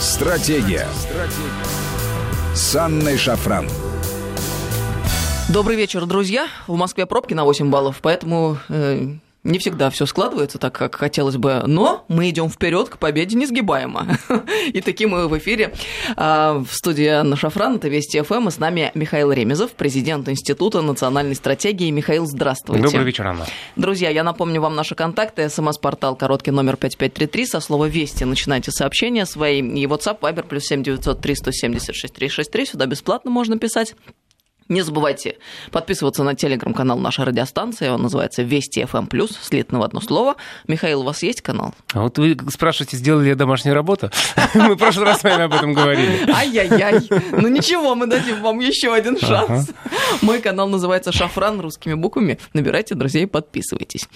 Стратегия. 0.00 0.88
Стратегия. 0.94 2.54
С 2.54 2.74
Анной 2.74 3.18
Шафран. 3.18 3.68
Добрый 5.50 5.76
вечер, 5.76 6.06
друзья. 6.06 6.48
В 6.66 6.74
Москве 6.74 7.04
пробки 7.04 7.34
на 7.34 7.44
8 7.44 7.68
баллов, 7.68 7.98
поэтому 8.00 8.56
э, 8.70 9.16
не 9.42 9.58
всегда 9.58 9.88
все 9.90 10.06
складывается 10.06 10.58
так, 10.58 10.74
как 10.74 10.96
хотелось 10.96 11.36
бы, 11.36 11.62
но 11.66 12.04
мы 12.08 12.28
идем 12.28 12.50
вперед 12.50 12.88
к 12.90 12.98
победе 12.98 13.36
несгибаемо. 13.36 14.18
И 14.72 14.80
таким 14.80 15.10
мы 15.10 15.28
в 15.28 15.38
эфире 15.38 15.74
а, 16.16 16.58
в 16.58 16.72
студии 16.74 17.06
Анна 17.06 17.36
Шафран, 17.36 17.76
это 17.76 17.88
Вести 17.88 18.20
ФМ, 18.20 18.48
и 18.48 18.50
с 18.50 18.58
нами 18.58 18.90
Михаил 18.94 19.32
Ремезов, 19.32 19.72
президент 19.72 20.28
Института 20.28 20.82
национальной 20.82 21.34
стратегии. 21.34 21.90
Михаил, 21.90 22.26
здравствуйте. 22.26 22.82
Добрый 22.82 23.04
вечер, 23.04 23.26
Анна. 23.26 23.46
Друзья, 23.76 24.10
я 24.10 24.22
напомню 24.24 24.60
вам 24.60 24.74
наши 24.74 24.94
контакты. 24.94 25.48
СМС-портал 25.48 26.16
короткий 26.16 26.50
номер 26.50 26.76
5533, 26.76 27.46
со 27.46 27.60
слова 27.60 27.86
«Вести» 27.86 28.24
начинайте 28.24 28.70
сообщения 28.70 29.24
свои. 29.24 29.60
И 29.60 29.86
WhatsApp, 29.86 30.20
Viber, 30.20 30.46
плюс 30.46 30.64
7903 30.64 31.34
176 31.34 32.14
363, 32.14 32.66
сюда 32.66 32.86
бесплатно 32.86 33.30
можно 33.30 33.58
писать. 33.58 33.94
Не 34.70 34.82
забывайте 34.82 35.36
подписываться 35.72 36.22
на 36.22 36.36
телеграм-канал 36.36 36.96
нашей 36.96 37.24
радиостанции. 37.24 37.88
Он 37.88 38.02
называется 38.02 38.42
Вести 38.42 38.80
FM+, 38.80 39.28
слитно 39.42 39.80
в 39.80 39.82
одно 39.82 40.00
слово. 40.00 40.36
Михаил, 40.68 41.00
у 41.00 41.04
вас 41.04 41.24
есть 41.24 41.42
канал? 41.42 41.74
А 41.92 42.02
вот 42.02 42.18
вы 42.18 42.36
спрашиваете, 42.50 42.96
сделали 42.96 43.24
ли 43.24 43.28
я 43.30 43.34
домашнюю 43.34 43.74
работу? 43.74 44.12
Мы 44.54 44.76
в 44.76 44.78
прошлый 44.78 45.06
раз 45.06 45.20
с 45.20 45.24
вами 45.24 45.42
об 45.42 45.52
этом 45.52 45.74
говорили. 45.74 46.30
Ай-яй-яй. 46.30 47.00
Ну 47.32 47.48
ничего, 47.48 47.96
мы 47.96 48.06
дадим 48.06 48.40
вам 48.42 48.60
еще 48.60 48.94
один 48.94 49.18
шанс. 49.18 49.70
Мой 50.22 50.40
канал 50.40 50.68
называется 50.68 51.10
«Шафран» 51.10 51.60
русскими 51.60 51.94
буквами. 51.94 52.38
Набирайте 52.52 52.94
друзей, 52.94 53.26
подписывайтесь. 53.26 54.08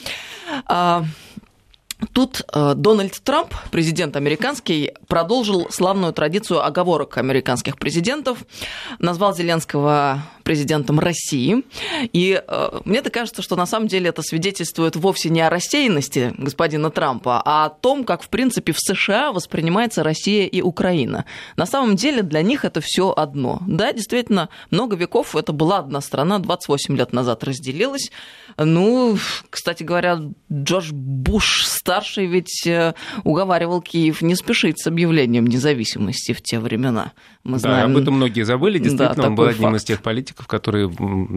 Тут 2.12 2.42
э, 2.52 2.74
Дональд 2.74 3.20
Трамп, 3.22 3.54
президент 3.70 4.16
американский, 4.16 4.92
продолжил 5.06 5.68
славную 5.70 6.12
традицию 6.12 6.64
оговорок 6.64 7.18
американских 7.18 7.78
президентов, 7.78 8.38
назвал 8.98 9.34
Зеленского 9.34 10.22
президентом 10.42 11.00
России. 11.00 11.64
И 12.12 12.42
э, 12.46 12.80
мне-то 12.84 13.10
кажется, 13.10 13.42
что 13.42 13.56
на 13.56 13.66
самом 13.66 13.88
деле 13.88 14.10
это 14.10 14.22
свидетельствует 14.22 14.96
вовсе 14.96 15.30
не 15.30 15.40
о 15.40 15.50
рассеянности 15.50 16.34
господина 16.36 16.90
Трампа, 16.90 17.42
а 17.44 17.66
о 17.66 17.70
том, 17.70 18.04
как, 18.04 18.22
в 18.22 18.28
принципе, 18.28 18.72
в 18.72 18.78
США 18.78 19.32
воспринимается 19.32 20.02
Россия 20.02 20.46
и 20.46 20.60
Украина. 20.60 21.24
На 21.56 21.66
самом 21.66 21.96
деле 21.96 22.22
для 22.22 22.42
них 22.42 22.64
это 22.64 22.80
все 22.80 23.12
одно. 23.16 23.60
Да, 23.66 23.92
действительно, 23.92 24.48
много 24.70 24.96
веков 24.96 25.34
это 25.34 25.52
была 25.52 25.78
одна 25.78 26.00
страна, 26.00 26.38
28 26.38 26.96
лет 26.96 27.12
назад 27.12 27.44
разделилась. 27.44 28.10
Ну, 28.58 29.16
кстати 29.50 29.82
говоря, 29.82 30.20
Джордж 30.52 30.90
Буш 30.92 31.66
старший 31.94 32.26
ведь 32.26 32.66
э, 32.66 32.94
уговаривал 33.22 33.80
Киев 33.80 34.22
не 34.22 34.34
спешить 34.34 34.82
с 34.82 34.86
объявлением 34.86 35.46
независимости 35.46 36.32
в 36.32 36.42
те 36.42 36.58
времена. 36.58 37.12
Мы 37.44 37.58
знаем... 37.58 37.92
Да, 37.92 37.94
об 37.94 38.02
этом 38.02 38.14
многие 38.14 38.42
забыли. 38.42 38.78
Действительно, 38.78 39.22
да, 39.22 39.28
он 39.28 39.34
был 39.34 39.44
одним 39.44 39.70
факт. 39.70 39.76
из 39.76 39.84
тех 39.84 40.02
политиков, 40.02 40.46
которые, 40.46 40.90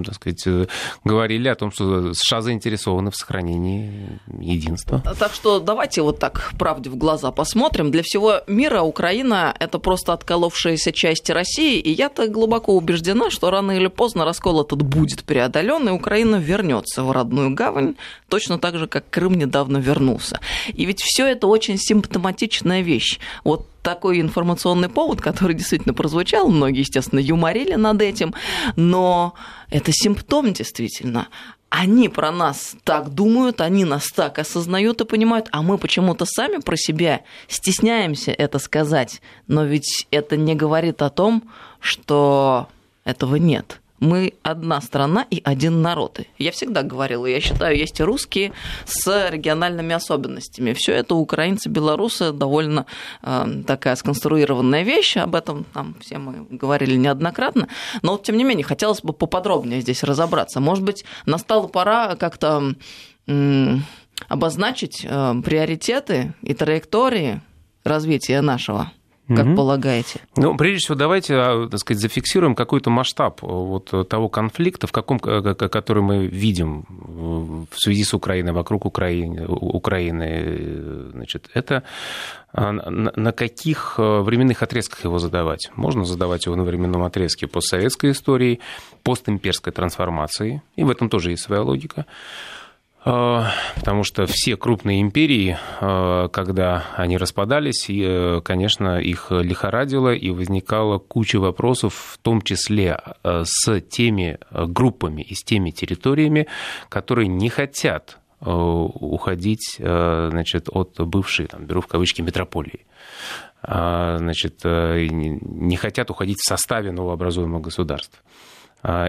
так 0.05 0.15
сказать, 0.15 0.47
э, 0.47 0.65
говорили 1.03 1.47
о 1.49 1.55
том, 1.55 1.71
что 1.71 2.13
США 2.13 2.41
заинтересованы 2.41 3.11
в 3.11 3.15
сохранении 3.15 4.19
единства. 4.39 5.03
Так 5.19 5.33
что 5.33 5.59
давайте 5.59 6.01
вот 6.01 6.19
так 6.19 6.53
правде 6.57 6.89
в 6.89 6.95
глаза 6.95 7.31
посмотрим. 7.31 7.91
Для 7.91 8.03
всего 8.03 8.41
мира 8.47 8.81
Украина– 8.81 9.53
это 9.59 9.79
просто 9.79 10.13
отколовшаяся 10.13 10.91
часть 10.91 11.29
России, 11.29 11.79
и 11.79 11.91
я-то 11.91 12.27
глубоко 12.27 12.75
убеждена, 12.75 13.29
что 13.29 13.51
рано 13.51 13.73
или 13.73 13.87
поздно 13.87 14.25
раскол 14.25 14.61
этот 14.61 14.81
будет 14.81 15.23
преодолен, 15.23 15.89
и 15.89 15.91
Украина 15.91 16.37
вернется 16.37 17.03
в 17.03 17.11
родную 17.11 17.53
гавань, 17.53 17.95
точно 18.29 18.57
так 18.59 18.77
же, 18.77 18.87
как 18.87 19.09
Крым 19.09 19.33
недавно 19.33 19.77
вернулся. 19.77 20.36
И 20.73 20.85
ведь 20.85 21.01
все 21.01 21.27
это 21.27 21.47
очень 21.47 21.77
симптоматичная 21.77 22.81
вещь. 22.81 23.19
Вот 23.43 23.67
такой 23.81 24.19
информационный 24.19 24.89
повод, 24.89 25.21
который 25.21 25.55
действительно 25.55 25.93
прозвучал, 25.93 26.49
многие, 26.49 26.79
естественно, 26.79 27.19
юморили 27.19 27.75
над 27.75 28.01
этим, 28.01 28.33
но 28.75 29.33
это 29.69 29.91
симптом 29.93 30.51
действительно. 30.51 31.29
Они 31.69 32.07
про 32.07 32.31
нас 32.31 32.75
так 32.83 33.13
думают, 33.13 33.61
они 33.61 33.85
нас 33.85 34.07
так 34.07 34.39
осознают 34.39 35.01
и 35.01 35.05
понимают, 35.05 35.47
а 35.51 35.61
мы 35.61 35.77
почему-то 35.77 36.25
сами 36.25 36.57
про 36.57 36.77
себя 36.77 37.21
стесняемся 37.47 38.31
это 38.31 38.59
сказать. 38.59 39.21
Но 39.47 39.65
ведь 39.65 40.07
это 40.11 40.37
не 40.37 40.55
говорит 40.55 41.01
о 41.01 41.09
том, 41.09 41.43
что 41.79 42.67
этого 43.03 43.35
нет 43.35 43.81
мы 43.99 44.33
одна 44.43 44.81
страна 44.81 45.25
и 45.29 45.41
один 45.43 45.81
народ. 45.81 46.19
Я 46.37 46.51
всегда 46.51 46.83
говорила, 46.83 47.25
я 47.25 47.39
считаю, 47.39 47.77
есть 47.77 47.99
и 47.99 48.03
русские 48.03 48.53
с 48.85 49.29
региональными 49.29 49.93
особенностями. 49.93 50.73
Все 50.73 50.93
это 50.93 51.15
украинцы, 51.15 51.69
белорусы 51.69 52.31
довольно 52.31 52.85
э, 53.21 53.45
такая 53.65 53.95
сконструированная 53.95 54.83
вещь, 54.83 55.17
об 55.17 55.35
этом 55.35 55.65
там 55.73 55.95
все 55.99 56.17
мы 56.17 56.45
говорили 56.49 56.95
неоднократно. 56.95 57.67
Но 58.01 58.13
вот, 58.13 58.23
тем 58.23 58.37
не 58.37 58.43
менее, 58.43 58.63
хотелось 58.63 59.01
бы 59.01 59.13
поподробнее 59.13 59.81
здесь 59.81 60.03
разобраться. 60.03 60.59
Может 60.59 60.83
быть, 60.83 61.05
настала 61.25 61.67
пора 61.67 62.15
как-то 62.15 62.73
э, 63.27 63.75
обозначить 64.27 65.05
э, 65.07 65.33
приоритеты 65.43 66.33
и 66.41 66.53
траектории 66.53 67.41
развития 67.83 68.41
нашего 68.41 68.91
как 69.27 69.45
угу. 69.45 69.55
полагаете? 69.55 70.21
Ну, 70.37 70.55
прежде 70.55 70.79
всего, 70.79 70.95
давайте, 70.95 71.35
а, 71.35 71.67
так 71.69 71.79
сказать, 71.79 72.01
зафиксируем 72.01 72.55
какой-то 72.55 72.89
масштаб 72.89 73.43
э, 73.43 73.47
вот 73.47 73.93
того 74.07 74.29
конфликта, 74.29 74.87
в 74.87 74.91
каком, 74.91 75.19
который 75.19 76.03
мы 76.03 76.27
видим 76.27 76.85
в 76.89 77.75
связи 77.75 78.03
с 78.03 78.13
Украиной, 78.13 78.53
вокруг 78.53 78.85
Украины. 78.85 79.45
Украины 79.47 81.11
значит, 81.11 81.49
это 81.53 81.83
а, 82.53 82.71
на 82.71 83.31
каких 83.33 83.95
э, 83.97 84.21
временных 84.21 84.63
отрезках 84.63 85.03
его 85.03 85.19
задавать? 85.19 85.69
Можно 85.75 86.05
задавать 86.05 86.45
его 86.45 86.55
на 86.55 86.63
временном 86.63 87.03
отрезке 87.03 87.47
постсоветской 87.47 88.11
истории, 88.11 88.61
постимперской 89.03 89.73
трансформации, 89.73 90.61
и 90.75 90.83
в 90.83 90.89
этом 90.89 91.09
тоже 91.09 91.31
есть 91.31 91.43
своя 91.43 91.61
логика. 91.61 92.05
А, 93.09 93.51
потому 93.75 94.03
что 94.03 94.25
все 94.25 94.57
крупные 94.57 95.01
империи, 95.01 95.57
а, 95.79 96.27
когда 96.27 96.83
они 96.97 97.15
распадались, 97.17 97.89
э, 97.89 98.41
конечно, 98.43 98.99
их 98.99 99.27
лихорадило, 99.31 100.13
и 100.13 100.29
возникала 100.29 100.97
куча 100.97 101.39
вопросов, 101.39 101.93
в 101.93 102.17
том 102.17 102.41
числе 102.41 102.99
э, 103.23 103.43
с 103.45 103.79
теми 103.79 104.39
группами 104.51 105.21
и 105.21 105.35
с 105.35 105.43
теми 105.43 105.69
территориями, 105.69 106.47
которые 106.89 107.29
не 107.29 107.47
хотят 107.47 108.17
э, 108.41 108.49
уходить 108.49 109.77
значит, 109.79 110.67
от 110.69 110.99
бывшей, 110.99 111.47
там, 111.47 111.65
беру 111.65 111.79
в 111.79 111.87
кавычки, 111.87 112.21
метрополии 112.21 112.85
значит, 113.63 114.63
не 114.63 115.75
хотят 115.75 116.11
уходить 116.11 116.37
в 116.39 116.47
составе 116.47 116.91
новообразуемых 116.91 117.61
государств. 117.63 118.23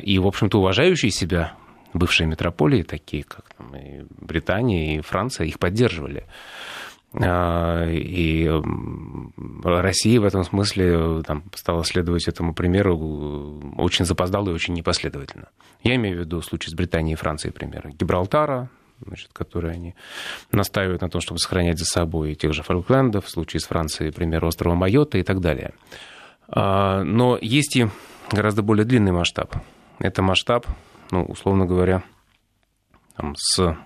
И, 0.03 0.19
в 0.19 0.26
общем-то, 0.26 0.59
уважающие 0.59 1.10
себя 1.10 1.53
бывшие 1.93 2.26
метрополии, 2.26 2.82
такие 2.82 3.25
как 3.25 3.44
там, 3.56 3.75
и 3.76 4.04
Британия, 4.21 4.97
и 4.97 5.00
Франция, 5.00 5.47
их 5.47 5.59
поддерживали. 5.59 6.26
А, 7.15 7.87
и 7.88 8.50
Россия 9.65 10.21
в 10.21 10.25
этом 10.25 10.44
смысле 10.44 11.22
там, 11.22 11.44
стала 11.54 11.84
следовать 11.84 12.28
этому 12.28 12.54
примеру 12.54 13.75
очень 13.78 14.04
запоздало 14.04 14.50
и 14.50 14.53
очень 14.53 14.75
непоследовательно. 14.75 15.48
Я 15.82 15.94
имею 15.97 16.16
в 16.16 16.21
виду 16.21 16.43
случай 16.43 16.71
с 16.71 16.75
Британией 16.75 17.15
и 17.15 17.16
Францией, 17.16 17.53
примеры 17.53 17.93
Гибралтара, 17.93 18.69
значит, 19.04 19.31
которые 19.32 19.75
они 19.75 19.94
настаивают 20.53 21.00
на 21.00 21.09
том, 21.09 21.21
чтобы 21.21 21.38
сохранять 21.38 21.78
за 21.78 21.87
собой 21.87 22.34
тех 22.34 22.53
же 22.53 22.62
Фолклендов, 22.62 23.25
в 23.25 23.31
случае 23.31 23.60
с 23.60 23.66
Францией, 23.66 24.12
пример 24.12 24.44
острова 24.44 24.75
Майота 24.75 25.19
и 25.19 25.22
так 25.22 25.41
далее. 25.41 25.72
А, 26.48 27.03
но 27.04 27.38
есть 27.41 27.77
и 27.77 27.88
гораздо 28.31 28.62
более 28.62 28.84
длинный 28.84 29.12
масштаб. 29.12 29.56
Это 29.98 30.22
масштаб 30.22 30.66
ну, 31.10 31.24
условно 31.24 31.66
говоря, 31.66 32.02
там, 33.16 33.34
с 33.36 33.76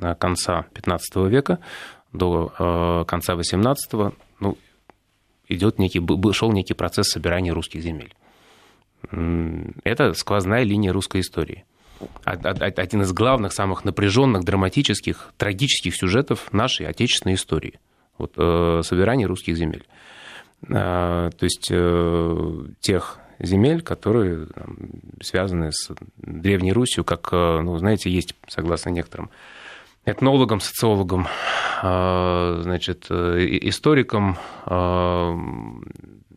э, 0.00 0.14
конца 0.16 0.66
15 0.74 1.16
века 1.28 1.58
до 2.12 2.52
э, 2.58 3.04
конца 3.06 3.34
18 3.34 4.14
ну, 4.40 4.58
идет 5.48 5.78
некий, 5.78 6.02
шел 6.32 6.52
некий 6.52 6.74
процесс 6.74 7.08
собирания 7.08 7.52
русских 7.52 7.82
земель. 7.82 8.14
Это 9.84 10.12
сквозная 10.12 10.62
линия 10.62 10.92
русской 10.92 11.22
истории. 11.22 11.64
Один 12.24 13.02
из 13.02 13.12
главных, 13.12 13.52
самых 13.52 13.84
напряженных, 13.84 14.44
драматических, 14.44 15.32
трагических 15.36 15.96
сюжетов 15.96 16.52
нашей 16.52 16.86
отечественной 16.86 17.34
истории. 17.34 17.80
Вот, 18.18 18.34
э, 18.36 18.82
собирание 18.84 19.26
русских 19.26 19.56
земель. 19.56 19.86
То 20.68 21.32
есть 21.40 21.72
тех 22.80 23.21
земель, 23.38 23.82
которые 23.82 24.46
там, 24.46 24.76
связаны 25.20 25.72
с 25.72 25.90
Древней 26.16 26.72
Русью, 26.72 27.04
как, 27.04 27.28
э, 27.32 27.60
ну, 27.60 27.76
знаете, 27.78 28.10
есть, 28.10 28.34
согласно 28.48 28.90
некоторым 28.90 29.30
этнологам, 30.04 30.60
социологам, 30.60 31.26
э, 31.82 32.60
значит, 32.62 33.06
э, 33.10 33.46
историкам 33.62 34.36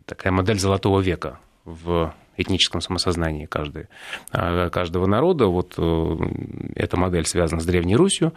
такая 0.06 0.32
модель 0.32 0.60
золотого 0.60 1.00
века 1.00 1.40
в 1.64 2.14
этническом 2.38 2.82
самосознании 2.82 3.46
каждой, 3.46 3.88
каждого 4.32 5.08
народа. 5.08 5.48
Вот 5.48 5.80
эта 6.76 6.98
модель 6.98 7.26
связана 7.26 7.62
с 7.62 7.66
Древней 7.66 7.96
Русью, 7.96 8.34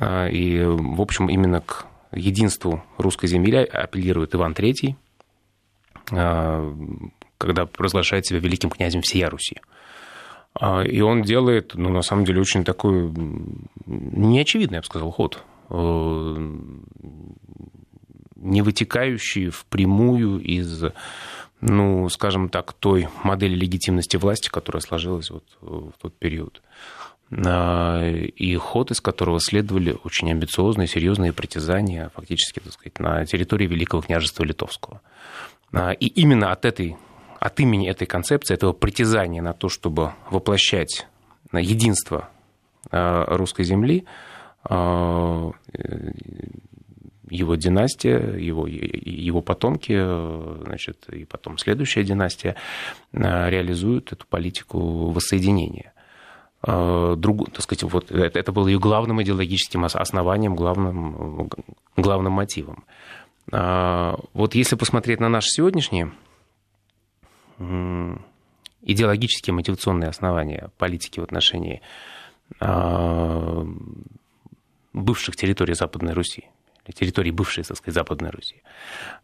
и, 0.00 0.62
в 0.64 1.00
общем, 1.02 1.28
именно 1.28 1.60
к 1.60 1.86
единству 2.12 2.82
русской 2.96 3.26
земли 3.26 3.58
апеллирует 3.58 4.34
Иван 4.34 4.52
III, 4.52 4.96
когда 7.42 7.66
провозглашает 7.66 8.26
себя 8.26 8.40
великим 8.40 8.70
князем 8.70 9.02
всея 9.02 9.28
Руси. 9.28 9.56
И 10.84 11.00
он 11.00 11.22
делает, 11.22 11.72
ну, 11.74 11.88
на 11.88 12.02
самом 12.02 12.24
деле, 12.24 12.40
очень 12.40 12.62
такой 12.62 13.10
неочевидный, 13.86 14.76
я 14.76 14.80
бы 14.80 14.86
сказал, 14.86 15.10
ход 15.10 15.42
не 18.36 18.60
вытекающий 18.60 19.48
впрямую 19.48 20.40
из 20.40 20.84
ну, 21.62 22.08
скажем 22.08 22.48
так, 22.48 22.72
той 22.72 23.08
модели 23.22 23.54
легитимности 23.54 24.16
власти, 24.16 24.48
которая 24.48 24.80
сложилась 24.80 25.30
вот 25.30 25.44
в 25.60 25.92
тот 26.02 26.18
период. 26.18 26.60
А, 27.46 28.04
и 28.04 28.56
ход 28.56 28.90
из 28.90 29.00
которого 29.00 29.40
следовали 29.40 29.96
очень 30.04 30.30
амбициозные, 30.30 30.88
серьезные 30.88 31.32
притязания 31.32 32.10
фактически, 32.14 32.58
так 32.58 32.72
сказать, 32.72 32.98
на 32.98 33.24
территории 33.24 33.66
Великого 33.66 34.02
княжества 34.02 34.42
Литовского. 34.42 35.00
А, 35.72 35.92
и 35.92 36.06
именно 36.06 36.50
от, 36.50 36.64
этой, 36.64 36.96
от 37.42 37.60
имени 37.60 37.88
этой 37.88 38.06
концепции, 38.06 38.54
этого 38.54 38.72
притязания 38.72 39.42
на 39.42 39.52
то, 39.52 39.68
чтобы 39.68 40.12
воплощать 40.30 41.06
единство 41.52 42.28
а, 42.90 43.36
русской 43.36 43.64
земли, 43.64 44.04
его 47.32 47.54
династия, 47.56 48.36
его, 48.36 48.66
его 48.66 49.40
потомки, 49.40 49.98
значит, 50.64 51.08
и 51.08 51.24
потом 51.24 51.56
следующая 51.56 52.04
династия 52.04 52.56
э, 53.12 53.50
реализуют 53.50 54.12
эту 54.12 54.26
политику 54.26 55.10
воссоединения. 55.10 55.94
Э, 56.66 57.14
Друг, 57.16 57.50
так 57.50 57.62
сказать, 57.62 57.84
вот 57.84 58.10
это, 58.10 58.38
это 58.38 58.52
было 58.52 58.68
ее 58.68 58.78
главным 58.78 59.22
идеологическим 59.22 59.84
основанием, 59.84 60.54
главным, 60.54 61.50
главным 61.96 62.32
мотивом. 62.32 62.84
Э, 63.50 64.14
вот 64.34 64.54
если 64.54 64.76
посмотреть 64.76 65.20
на 65.20 65.30
наши 65.30 65.48
сегодняшние 65.48 66.12
идеологические 68.82 69.54
мотивационные 69.54 70.08
основания 70.08 70.70
политики 70.78 71.20
в 71.20 71.24
отношении 71.24 71.80
бывших 74.92 75.36
территорий 75.36 75.74
Западной 75.74 76.12
Руси, 76.12 76.44
территории 76.94 77.30
бывшей, 77.30 77.64
так 77.64 77.76
сказать, 77.76 77.94
Западной 77.94 78.30
Руси, 78.30 78.62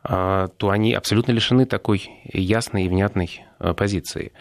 а, 0.03 0.49
то 0.49 0.71
они 0.71 0.95
абсолютно 0.95 1.33
лишены 1.33 1.67
такой 1.67 2.09
ясной 2.33 2.85
и 2.85 2.89
внятной 2.89 3.45
а, 3.59 3.75
позиции. 3.75 4.33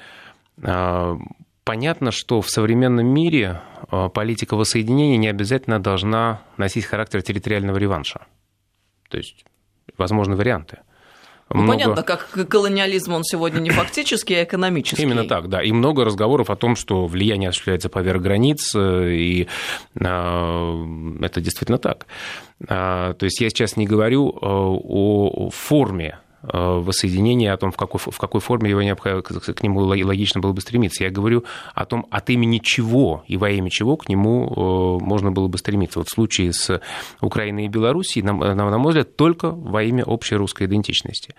А, 0.64 1.18
понятно, 1.64 2.12
что 2.12 2.42
в 2.42 2.50
современном 2.50 3.08
мире 3.08 3.62
политика 4.14 4.56
воссоединения 4.56 5.18
не 5.18 5.28
обязательно 5.28 5.80
должна 5.80 6.42
носить 6.58 6.86
характер 6.86 7.22
территориального 7.22 7.78
реванша. 7.78 8.26
То 9.10 9.18
есть 9.18 9.46
возможны 9.98 10.36
варианты. 10.36 10.80
Ну, 11.50 11.62
много... 11.62 11.78
понятно, 11.78 12.04
как 12.04 12.30
колониализм 12.50 13.14
он 13.14 13.24
сегодня 13.24 13.60
не 13.60 13.70
фактический, 13.70 14.36
а 14.36 14.44
экономический. 14.44 15.02
Именно 15.02 15.26
так, 15.26 15.48
да. 15.48 15.62
И 15.62 15.72
много 15.72 16.04
разговоров 16.04 16.50
о 16.50 16.56
том, 16.56 16.76
что 16.76 17.08
влияние 17.08 17.50
осуществляется 17.50 17.90
поверх 17.90 18.22
границ, 18.22 18.76
э, 18.76 19.12
и 19.12 19.48
э, 19.96 20.06
это 21.22 21.42
действительно 21.42 21.78
так. 21.78 22.06
А, 22.68 23.14
то 23.14 23.24
есть 23.24 23.40
я 23.40 23.50
сейчас 23.50 23.78
не 23.78 23.86
говорю 23.86 24.30
э, 24.30 24.36
о 24.42 25.50
форме 25.52 26.20
воссоединения, 26.42 27.54
о 27.54 27.58
том, 27.58 27.72
в 27.72 27.78
какой, 27.78 28.00
в 28.00 28.18
какой 28.18 28.42
форме 28.42 28.70
его 28.70 28.82
необходимо, 28.82 29.22
к 29.22 29.64
нему 29.64 29.80
логично 29.82 30.40
было 30.40 30.54
бы 30.54 30.62
стремиться. 30.62 31.04
Я 31.04 31.10
говорю 31.10 31.44
о 31.74 31.86
том, 31.86 32.06
от 32.12 32.30
имени 32.30 32.60
чего 32.60 33.24
и 33.28 33.38
во 33.38 33.50
имя 33.50 33.70
чего 33.70 33.98
к 33.98 34.08
нему 34.08 35.00
э, 35.00 35.04
можно 35.04 35.32
было 35.32 35.48
бы 35.48 35.58
стремиться. 35.58 36.00
Вот 36.00 36.08
в 36.08 36.12
случае 36.12 36.54
с 36.54 36.82
Украиной 37.22 37.66
и 37.66 37.68
Белоруссией, 37.68 38.26
на, 38.26 38.34
на 38.34 38.78
мой 38.78 38.90
взгляд, 38.90 39.16
только 39.16 39.50
во 39.52 39.84
имя 39.84 40.04
общей 40.04 40.36
русской 40.36 40.68
идентичности. 40.68 41.36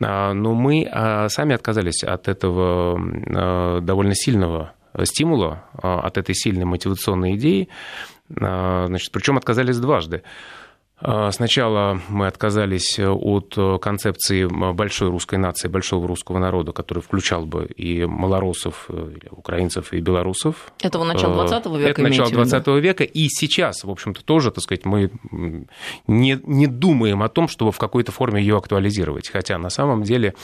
А, 0.00 0.32
но 0.32 0.54
мы 0.54 0.88
а, 0.90 1.28
сами 1.28 1.54
отказались 1.54 2.04
от 2.04 2.28
этого 2.28 2.98
э, 2.98 3.80
довольно 3.80 4.14
сильного 4.14 4.72
стимула, 5.04 5.64
от 5.74 6.16
этой 6.16 6.34
сильной 6.34 6.64
мотивационной 6.64 7.36
идеи, 7.36 7.68
значит, 8.30 9.12
причем 9.12 9.36
отказались 9.36 9.76
дважды. 9.76 10.22
А, 10.98 11.30
сначала 11.30 12.00
мы 12.08 12.26
отказались 12.26 12.98
от 12.98 13.54
концепции 13.82 14.46
большой 14.46 15.10
русской 15.10 15.34
нации, 15.34 15.68
большого 15.68 16.08
русского 16.08 16.38
народа, 16.38 16.72
который 16.72 17.02
включал 17.02 17.44
бы 17.44 17.66
и 17.66 18.06
малоросов, 18.06 18.86
э, 18.88 19.12
и 19.22 19.28
украинцев, 19.30 19.92
и 19.92 20.00
белорусов. 20.00 20.72
Это 20.82 21.02
начало 21.04 21.46
20 21.46 21.66
века? 21.66 21.90
Это 21.90 22.02
начало 22.02 22.30
20 22.30 22.66
века. 22.80 23.04
И 23.04 23.28
сейчас, 23.28 23.84
в 23.84 23.90
общем-то, 23.90 24.24
тоже, 24.24 24.50
так 24.50 24.64
сказать, 24.64 24.86
мы 24.86 25.10
не, 26.06 26.40
не 26.42 26.66
думаем 26.66 27.22
о 27.22 27.28
том, 27.28 27.48
чтобы 27.48 27.72
в 27.72 27.78
какой-то 27.78 28.10
форме 28.10 28.40
ее 28.40 28.56
актуализировать. 28.56 29.28
Хотя 29.28 29.58
на 29.58 29.68
самом 29.68 30.02
деле, 30.02 30.34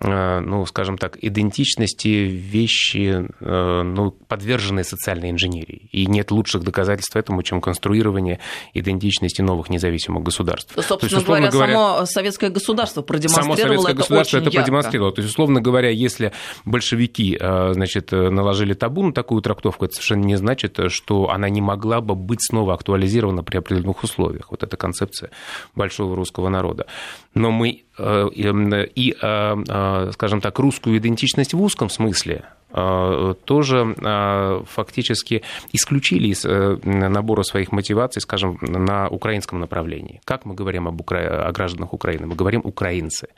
э, 0.00 0.40
ну, 0.40 0.64
скажем 0.66 0.96
так, 0.96 1.18
идентичности 1.20 2.08
вещи 2.08 3.26
э, 3.40 3.82
ну, 3.82 4.12
подвержены 4.12 4.84
социальной 4.84 5.30
инженерии. 5.30 5.88
И 5.90 6.06
нет 6.06 6.30
лучших 6.30 6.62
доказательств 6.62 7.16
этому, 7.16 7.42
чем 7.42 7.60
конструирование 7.60 8.38
идентичности 8.74 9.42
новых 9.42 9.68
независимых 9.68 9.87
независимых 9.88 10.22
государств. 10.22 10.72
Собственно 10.76 11.16
есть, 11.16 11.26
говоря, 11.26 11.50
говоря, 11.50 11.72
само 11.72 12.06
советское 12.06 12.50
государство 12.50 13.02
продемонстрировало 13.02 13.56
само 13.56 13.56
советское 13.56 13.92
это 13.92 13.98
государство 13.98 14.36
это 14.36 14.44
ярко. 14.44 14.60
продемонстрировало. 14.60 15.12
То 15.14 15.20
есть, 15.22 15.32
условно 15.32 15.60
говоря, 15.60 15.90
если 15.90 16.32
большевики 16.64 17.36
э, 17.38 17.72
значит, 17.72 18.12
наложили 18.12 18.74
табу 18.74 19.02
на 19.02 19.12
такую 19.12 19.42
трактовку, 19.42 19.84
это 19.84 19.94
совершенно 19.94 20.24
не 20.24 20.36
значит, 20.36 20.78
что 20.88 21.30
она 21.30 21.48
не 21.48 21.60
могла 21.60 22.00
бы 22.00 22.14
быть 22.14 22.40
снова 22.42 22.74
актуализирована 22.74 23.42
при 23.42 23.56
определенных 23.58 24.02
условиях. 24.04 24.50
Вот 24.50 24.62
эта 24.62 24.76
концепция 24.76 25.30
большого 25.74 26.16
русского 26.16 26.48
народа. 26.48 26.86
Но 27.34 27.50
мы 27.50 27.84
э, 27.98 28.28
и, 28.34 29.16
э, 29.20 30.10
скажем 30.12 30.40
так, 30.40 30.58
русскую 30.58 30.96
идентичность 30.98 31.54
в 31.54 31.62
узком 31.62 31.90
смысле 31.90 32.44
Э, 32.48 32.57
тоже 32.70 33.94
э, 33.96 34.62
фактически 34.66 35.42
исключили 35.72 36.28
из 36.28 36.44
э, 36.44 36.76
набора 36.84 37.42
своих 37.42 37.72
мотиваций, 37.72 38.20
скажем, 38.20 38.58
на 38.60 39.08
украинском 39.08 39.58
направлении. 39.58 40.20
Как 40.24 40.44
мы 40.44 40.54
говорим 40.54 40.86
об 40.86 41.00
укра... 41.00 41.48
о 41.48 41.52
гражданах 41.52 41.94
Украины? 41.94 42.26
Мы 42.26 42.34
говорим 42.34 42.60
украинцы. 42.64 43.28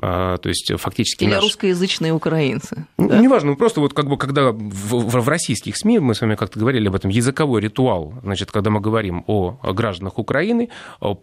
То 0.00 0.40
есть 0.44 0.72
фактически... 0.78 1.24
Или 1.24 1.32
наш... 1.32 1.42
русскоязычные 1.42 2.12
украинцы. 2.12 2.86
Да? 2.98 3.18
Неважно, 3.18 3.54
просто 3.54 3.80
вот 3.80 3.94
как 3.94 4.08
бы 4.08 4.18
когда 4.18 4.52
в, 4.52 4.58
в, 4.58 5.20
в 5.20 5.28
российских 5.28 5.76
СМИ, 5.76 6.00
мы 6.00 6.14
с 6.14 6.20
вами 6.20 6.34
как-то 6.34 6.58
говорили 6.58 6.88
об 6.88 6.94
этом, 6.94 7.10
языковой 7.10 7.62
ритуал, 7.62 8.12
значит, 8.22 8.50
когда 8.50 8.70
мы 8.70 8.80
говорим 8.80 9.24
о 9.26 9.58
гражданах 9.72 10.18
Украины, 10.18 10.68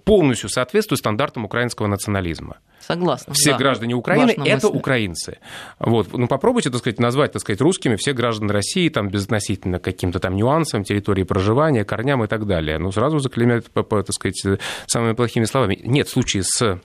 полностью 0.05 0.49
соответствует 0.49 0.99
стандартам 0.99 1.45
украинского 1.45 1.87
национализма. 1.87 2.57
Согласна. 2.79 3.33
Все 3.33 3.51
да. 3.51 3.57
граждане 3.57 3.93
Украины– 3.93 4.31
это 4.45 4.67
мысль. 4.67 4.77
украинцы. 4.77 5.37
Вот. 5.79 6.11
Ну, 6.11 6.27
попробуйте, 6.27 6.69
так 6.69 6.79
сказать, 6.79 6.99
назвать, 6.99 7.31
так 7.31 7.41
сказать, 7.41 7.61
русскими 7.61 7.95
все 7.95 8.13
граждан 8.13 8.49
России, 8.51 8.89
там, 8.89 9.09
безотносительно 9.09 9.79
каким-то 9.79 10.19
там 10.19 10.35
нюансам, 10.35 10.83
территории 10.83 11.23
проживания, 11.23 11.85
корням 11.85 12.23
и 12.23 12.27
так 12.27 12.45
далее. 12.45 12.79
Ну, 12.79 12.91
сразу 12.91 13.19
заклеймят, 13.19 13.67
так 13.71 14.11
сказать, 14.11 14.59
самыми 14.87 15.13
плохими 15.13 15.45
словами. 15.45 15.79
Нет, 15.83 16.07
в 16.07 16.11
случае 16.11 16.43
с 16.43 16.61
а, 16.61 16.79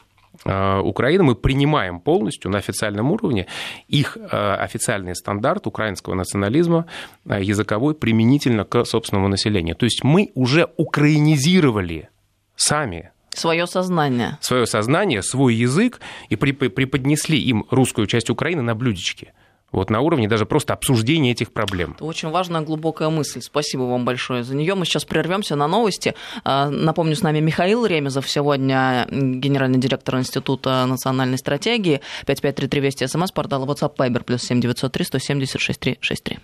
Украины 0.44 1.24
мы 1.24 1.34
принимаем 1.34 2.00
полностью 2.00 2.50
на 2.50 2.58
официальном 2.58 3.10
уровне 3.10 3.46
их 3.88 4.16
а, 4.30 4.56
официальный 4.56 5.14
стандарт 5.14 5.66
украинского 5.66 6.14
национализма 6.14 6.86
а, 7.26 7.40
языковой 7.40 7.94
применительно 7.94 8.64
к 8.64 8.84
собственному 8.84 9.28
населению. 9.28 9.74
То 9.76 9.84
есть 9.84 10.04
мы 10.04 10.30
уже 10.34 10.68
украинизировали 10.76 12.08
сами 12.56 13.10
Свое 13.30 13.68
сознание. 13.68 14.36
Свое 14.40 14.66
сознание, 14.66 15.22
свой 15.22 15.54
язык, 15.54 16.00
и 16.28 16.34
преподнесли 16.34 17.38
им 17.38 17.66
русскую 17.70 18.08
часть 18.08 18.30
Украины 18.30 18.62
на 18.62 18.74
блюдечке. 18.74 19.32
Вот 19.70 19.90
на 19.90 20.00
уровне 20.00 20.28
даже 20.28 20.46
просто 20.46 20.72
обсуждения 20.72 21.32
этих 21.32 21.52
проблем. 21.52 21.92
Это 21.96 22.04
очень 22.04 22.30
важная 22.30 22.62
глубокая 22.62 23.10
мысль. 23.10 23.42
Спасибо 23.42 23.82
вам 23.82 24.04
большое 24.04 24.42
за 24.42 24.54
нее. 24.54 24.74
Мы 24.74 24.86
сейчас 24.86 25.04
прервемся 25.04 25.56
на 25.56 25.68
новости. 25.68 26.14
А, 26.44 26.70
напомню, 26.70 27.16
с 27.16 27.22
нами 27.22 27.40
Михаил 27.40 27.84
Ремезов 27.84 28.28
сегодня, 28.28 29.06
генеральный 29.10 29.78
директор 29.78 30.18
Института 30.18 30.86
национальной 30.86 31.38
стратегии. 31.38 32.00
5533 32.26 32.80
Вести, 32.80 33.06
СМС-портал, 33.06 33.66
WhatsApp, 33.66 33.94
Viber, 33.96 34.24
плюс 34.24 34.42
7903 34.42 35.04
170 35.04 35.60
6363. 35.60 36.38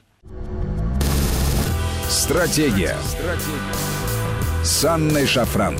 Стратегия. 2.08 2.96
Стратегия. 3.04 3.94
С 4.62 4.84
Анной 4.84 5.26
Шафран. 5.26 5.76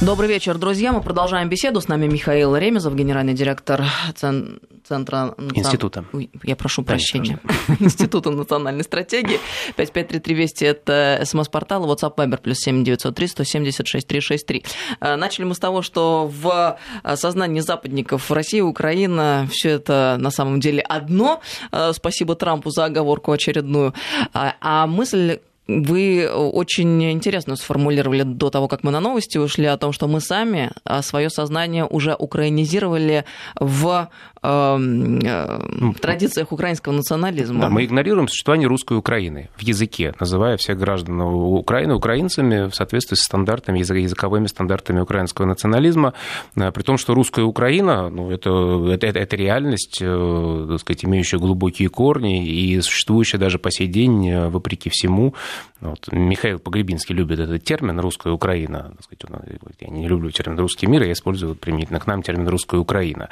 Добрый 0.00 0.28
вечер, 0.28 0.58
друзья. 0.58 0.92
Мы 0.92 1.02
продолжаем 1.02 1.48
беседу. 1.48 1.80
С 1.80 1.88
нами 1.88 2.06
Михаил 2.06 2.54
Ремезов, 2.54 2.94
генеральный 2.94 3.34
директор 3.34 3.84
Центра... 4.14 5.34
Института. 5.54 6.04
Я 6.44 6.54
прошу 6.54 6.84
прощения. 6.84 7.40
Института 7.80 8.30
национальной 8.30 8.84
стратегии. 8.84 9.40
5533 9.76 10.34
Вести– 10.34 10.64
это 10.66 11.20
смс-портал, 11.24 11.84
WhatsApp 11.92 12.14
Viber, 12.14 12.40
плюс 12.40 12.58
7903 12.58 13.26
176 13.26 14.06
363. 14.06 14.64
Начали 15.00 15.44
мы 15.44 15.56
с 15.56 15.58
того, 15.58 15.82
что 15.82 16.30
в 16.32 16.78
э, 17.02 17.16
сознании 17.16 17.60
западников 17.60 18.30
Россия, 18.30 18.62
Украина, 18.62 19.48
все 19.50 19.70
это 19.70 20.16
на 20.20 20.30
самом 20.30 20.60
деле 20.60 20.80
одно. 20.80 21.40
Э, 21.72 21.90
спасибо 21.92 22.36
Трампу 22.36 22.70
за 22.70 22.84
оговорку 22.84 23.32
очередную. 23.32 23.94
А, 24.32 24.54
а 24.60 24.86
мысль 24.86 25.40
вы 25.68 26.28
очень 26.28 27.10
интересно 27.12 27.54
сформулировали 27.56 28.22
до 28.22 28.50
того, 28.50 28.68
как 28.68 28.82
мы 28.82 28.90
на 28.90 29.00
новости 29.00 29.38
ушли, 29.38 29.66
о 29.66 29.76
том, 29.76 29.92
что 29.92 30.08
мы 30.08 30.20
сами 30.20 30.72
свое 31.02 31.30
сознание 31.30 31.84
уже 31.84 32.14
украинизировали 32.14 33.24
в 33.60 34.08
эм, 34.42 35.18
э, 35.20 35.92
в 35.92 36.00
традициях 36.00 36.52
украинского 36.52 36.92
национализма. 36.92 37.60
Да, 37.60 37.68
мы 37.68 37.84
игнорируем 37.84 38.28
существование 38.28 38.68
русской 38.68 38.96
Украины 38.96 39.50
в 39.56 39.62
языке, 39.62 40.14
называя 40.20 40.56
всех 40.56 40.78
граждан 40.78 41.20
Украины 41.20 41.94
украинцами 41.94 42.68
в 42.68 42.74
соответствии 42.74 43.16
с 43.16 43.20
стандартами, 43.20 43.78
языковыми 43.78 44.46
стандартами 44.46 45.00
украинского 45.00 45.46
национализма, 45.46 46.14
э, 46.56 46.70
при 46.72 46.82
том, 46.82 46.98
что 46.98 47.14
русская 47.14 47.44
Украина, 47.44 48.08
ну, 48.08 48.30
это, 48.30 48.50
это, 48.92 49.06
это, 49.06 49.18
это 49.18 49.36
реальность, 49.36 49.98
э, 50.00 50.66
так 50.70 50.80
сказать, 50.80 51.04
имеющая 51.04 51.38
глубокие 51.38 51.88
корни 51.88 52.46
и 52.46 52.80
существующая 52.80 53.38
даже 53.38 53.58
по 53.58 53.70
сей 53.70 53.86
день, 53.86 54.48
вопреки 54.48 54.90
всему. 54.90 55.34
Вот, 55.80 56.08
Михаил 56.12 56.58
Погребинский 56.58 57.14
любит 57.14 57.38
этот 57.38 57.62
термин 57.62 58.00
«русская 58.00 58.32
Украина». 58.32 58.94
Он, 59.28 59.42
я 59.80 59.88
не 59.88 60.08
люблю 60.08 60.30
термин 60.30 60.58
«русский 60.58 60.86
мир», 60.86 61.02
я 61.04 61.12
использую 61.12 61.54
применительно 61.54 62.00
к 62.00 62.06
нам 62.06 62.22
термин 62.22 62.48
«русская 62.48 62.80
Украина». 62.80 63.28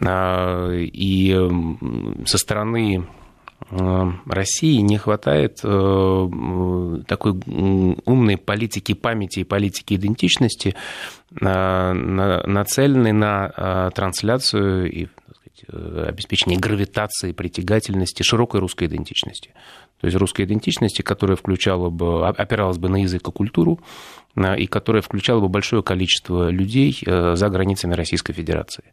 А, 0.00 0.70
и 0.72 1.36
со 2.26 2.38
стороны 2.38 3.06
э, 3.70 4.12
России 4.26 4.80
не 4.80 4.98
хватает 4.98 5.60
э, 5.64 7.00
такой 7.06 7.32
умной 7.32 8.36
политики 8.36 8.94
памяти 8.94 9.40
и 9.40 9.44
политики 9.44 9.94
идентичности, 9.94 10.74
э, 11.40 11.92
нацеленной 11.92 13.12
на 13.12 13.90
трансляцию 13.94 14.92
и 14.92 15.08
обеспечение 15.72 16.58
гравитации, 16.58 17.32
притягательности 17.32 18.22
широкой 18.22 18.60
русской 18.60 18.86
идентичности. 18.86 19.52
То 20.00 20.06
есть 20.06 20.16
русской 20.16 20.44
идентичности, 20.44 21.02
которая 21.02 21.36
включала 21.36 21.90
бы, 21.90 22.26
опиралась 22.26 22.78
бы 22.78 22.88
на 22.88 23.02
язык 23.02 23.28
и 23.28 23.32
культуру, 23.32 23.80
и 24.56 24.66
которая 24.66 25.02
включала 25.02 25.40
бы 25.40 25.48
большое 25.48 25.82
количество 25.82 26.48
людей 26.50 26.96
за 27.04 27.48
границами 27.48 27.94
Российской 27.94 28.32
Федерации. 28.32 28.84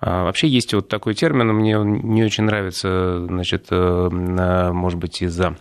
А, 0.00 0.24
вообще 0.24 0.48
есть 0.48 0.74
вот 0.74 0.88
такой 0.88 1.14
термин, 1.14 1.48
мне 1.54 1.78
он 1.78 1.94
не 1.94 2.24
очень 2.24 2.44
нравится, 2.44 3.24
значит, 3.26 3.68
э, 3.70 4.08
может 4.10 4.98
быть, 4.98 5.22
из-за 5.22 5.56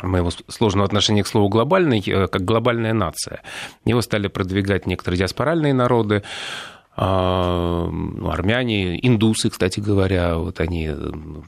моего 0.00 0.30
сложного 0.48 0.86
отношения 0.86 1.22
к 1.22 1.26
слову 1.26 1.48
глобальный, 1.48 2.02
э, 2.06 2.28
как 2.28 2.46
глобальная 2.46 2.94
нация. 2.94 3.42
Его 3.84 4.00
стали 4.00 4.28
продвигать 4.28 4.86
некоторые 4.86 5.18
диаспоральные 5.18 5.74
народы, 5.74 6.22
армяне, 7.00 8.98
индусы, 9.06 9.50
кстати 9.50 9.78
говоря, 9.78 10.36
вот 10.36 10.58
они, 10.60 10.90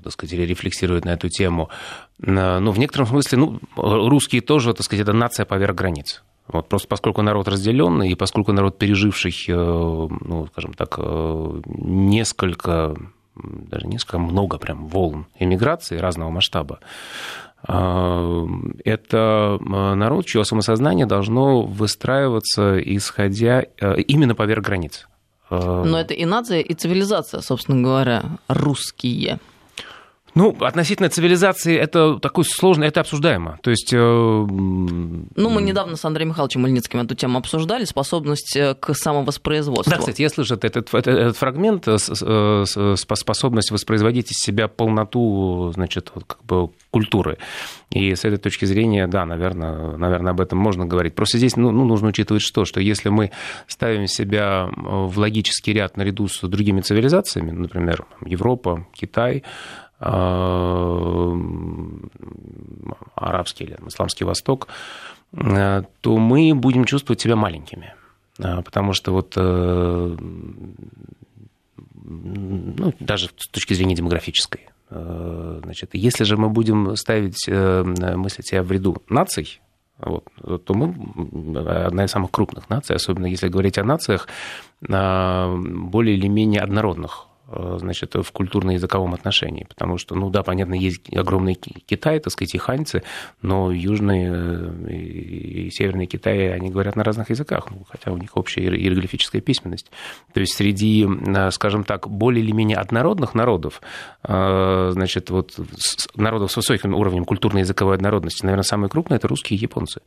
так 0.05 0.13
сказать, 0.13 0.39
рефлексируют 0.39 1.05
на 1.05 1.11
эту 1.11 1.29
тему. 1.29 1.71
Ну, 2.19 2.71
в 2.71 2.79
некотором 2.79 3.07
смысле, 3.07 3.39
ну, 3.39 3.61
русские 3.77 4.43
тоже, 4.43 4.75
так 4.75 4.85
сказать, 4.85 5.03
это 5.03 5.13
нация 5.13 5.45
поверх 5.47 5.75
границ. 5.75 6.23
Вот 6.53 6.69
просто 6.69 6.89
поскольку 6.89 7.23
народ 7.23 7.49
разделенный, 7.49 8.11
и 8.11 8.15
поскольку 8.15 8.53
народ, 8.53 8.79
переживший, 8.79 9.33
э, 9.49 9.55
ну, 9.55 10.47
скажем 10.53 10.75
так, 10.75 10.97
э, 10.99 11.61
несколько, 11.67 12.97
даже 13.37 13.87
несколько, 13.87 14.19
много 14.19 14.59
прям 14.59 14.89
волн 14.89 15.27
эмиграции 15.39 15.99
разного 15.99 16.31
масштаба, 16.31 16.81
э, 17.69 18.47
это 18.85 19.59
народ, 19.61 20.27
чье 20.27 20.45
самосознание 20.45 21.07
должно 21.07 21.63
выстраиваться, 21.63 22.79
исходя 22.81 23.61
именно 23.61 24.35
поверх 24.35 24.65
границ. 24.65 25.07
Но 25.51 25.99
это 25.99 26.15
и 26.15 26.25
нация, 26.25 26.61
и 26.61 26.75
цивилизация, 26.75 27.41
собственно 27.41 27.83
говоря, 27.83 28.23
русские. 28.49 29.41
Ну, 30.35 30.57
относительно 30.61 31.09
цивилизации 31.09 31.77
это 31.77 32.19
такое 32.19 32.45
сложное, 32.49 32.89
это 32.89 33.01
обсуждаемо. 33.01 33.59
То 33.63 33.71
есть... 33.71 33.93
Э... 33.93 33.97
Ну, 33.99 35.51
мы 35.51 35.63
недавно 35.63 35.97
с 35.97 36.05
Андреем 36.05 36.31
Михайловичем 36.31 36.63
Мальницким 36.63 37.01
эту 37.01 37.15
тему 37.15 37.39
обсуждали, 37.39 37.85
способность 37.85 38.57
э, 38.57 38.75
к 38.75 38.95
самовоспроизводству. 38.95 39.91
Да, 39.91 39.99
кстати, 39.99 40.23
я 40.23 40.29
слышу 40.29 40.55
этот, 40.55 40.77
этот, 40.77 41.07
этот 41.07 41.37
фрагмент, 41.37 41.89
э, 41.89 41.97
э, 41.97 42.97
способность 42.97 43.71
воспроизводить 43.71 44.31
из 44.31 44.39
себя 44.39 44.69
полноту, 44.69 45.73
значит, 45.75 46.13
вот, 46.15 46.25
как 46.25 46.45
бы 46.45 46.71
культуры. 46.91 47.39
И 47.91 48.15
с 48.15 48.25
этой 48.25 48.39
точки 48.39 48.67
зрения, 48.67 49.09
да, 49.09 49.27
наверное, 49.27 49.97
наверное, 49.97 50.31
об 50.33 50.41
этом 50.41 50.59
можно 50.59 50.87
говорить. 50.87 51.15
Просто 51.17 51.39
здесь 51.39 51.57
ну, 51.57 51.73
ну, 51.73 51.85
нужно 51.85 52.09
учитывать 52.09 52.43
что? 52.43 52.65
Что 52.65 52.81
если 52.81 53.09
мы 53.09 53.33
ставим 53.67 54.07
себя 54.07 54.69
в 54.77 55.19
логический 55.19 55.73
ряд 55.73 55.97
наряду 55.97 56.29
с 56.29 56.41
другими 56.43 56.83
цивилизациями, 56.83 57.51
например, 57.51 58.07
Европа, 58.25 58.87
Китай, 58.95 59.43
арабский 63.15 63.65
или 63.65 63.77
исламский 63.87 64.25
Восток, 64.25 64.69
э, 65.33 65.83
то 66.01 66.17
мы 66.17 66.55
будем 66.55 66.87
чувствовать 66.87 67.21
себя 67.21 67.37
маленькими. 67.37 67.95
Э, 68.39 68.63
потому 68.63 68.95
что 68.95 69.13
вот 69.13 69.37
ну, 72.13 72.95
даже 72.99 73.29
с 73.37 73.49
точки 73.49 73.75
зрения 73.75 73.95
демографической. 73.95 74.69
Значит, 74.89 75.91
если 75.93 76.25
же 76.25 76.37
мы 76.37 76.49
будем 76.49 76.97
ставить 76.97 77.47
мысль 77.47 78.43
себя 78.43 78.65
в 78.65 78.73
ряду 78.73 79.01
наций, 79.09 79.61
вот, 79.99 80.25
то 80.65 80.75
мы 80.75 80.93
одна 81.87 82.07
из 82.07 82.11
самых 82.11 82.33
крупных 82.33 82.69
наций, 82.69 82.97
особенно 82.97 83.27
если 83.27 83.47
говорить 83.47 83.79
о 83.79 83.85
нациях 83.85 84.27
более 84.81 86.17
или 86.17 86.27
менее 86.27 86.63
однородных 86.63 87.29
Э, 87.30 87.30
значит, 87.79 88.15
в 88.15 88.33
культурно-языковом 88.33 89.15
отношении. 89.15 89.65
Потому 89.65 89.99
что, 89.99 90.15
ну 90.15 90.31
да, 90.31 90.43
понятно, 90.43 90.75
есть 90.75 91.15
огромный 91.15 91.55
Китай, 91.55 92.21
так 92.21 92.33
сказать, 92.33 92.55
и 92.55 92.59
ханьцы, 92.59 93.03
но 93.43 93.73
южный 93.73 94.27
э, 94.29 94.93
и 94.93 95.71
северный 95.71 96.07
Китай, 96.07 96.53
они 96.53 96.71
говорят 96.71 96.97
на 96.97 97.05
разных 97.05 97.31
языках, 97.31 97.71
ну, 97.71 97.85
хотя 97.89 98.13
у 98.13 98.17
них 98.17 98.37
общая 98.37 98.63
иероглифическая 98.63 99.41
письменность. 99.41 99.91
То 100.33 100.41
есть 100.41 100.55
среди, 100.55 101.07
э, 101.07 101.51
скажем 101.51 101.85
так, 101.85 102.09
более 102.09 102.45
или 102.45 102.53
менее 102.53 102.79
однородных 102.79 103.35
народов, 103.35 103.81
значит, 104.23 105.31
вот 105.31 105.59
народов 106.15 106.53
с 106.53 106.57
высоким 106.57 106.95
уровнем 106.95 107.25
культурно-языковой 107.25 107.97
однородности, 107.97 108.45
наверное, 108.45 108.63
самые 108.63 108.91
крупные– 108.91 109.17
это 109.19 109.29
русские 109.29 109.59
и 109.59 109.63
японцы. 109.63 110.01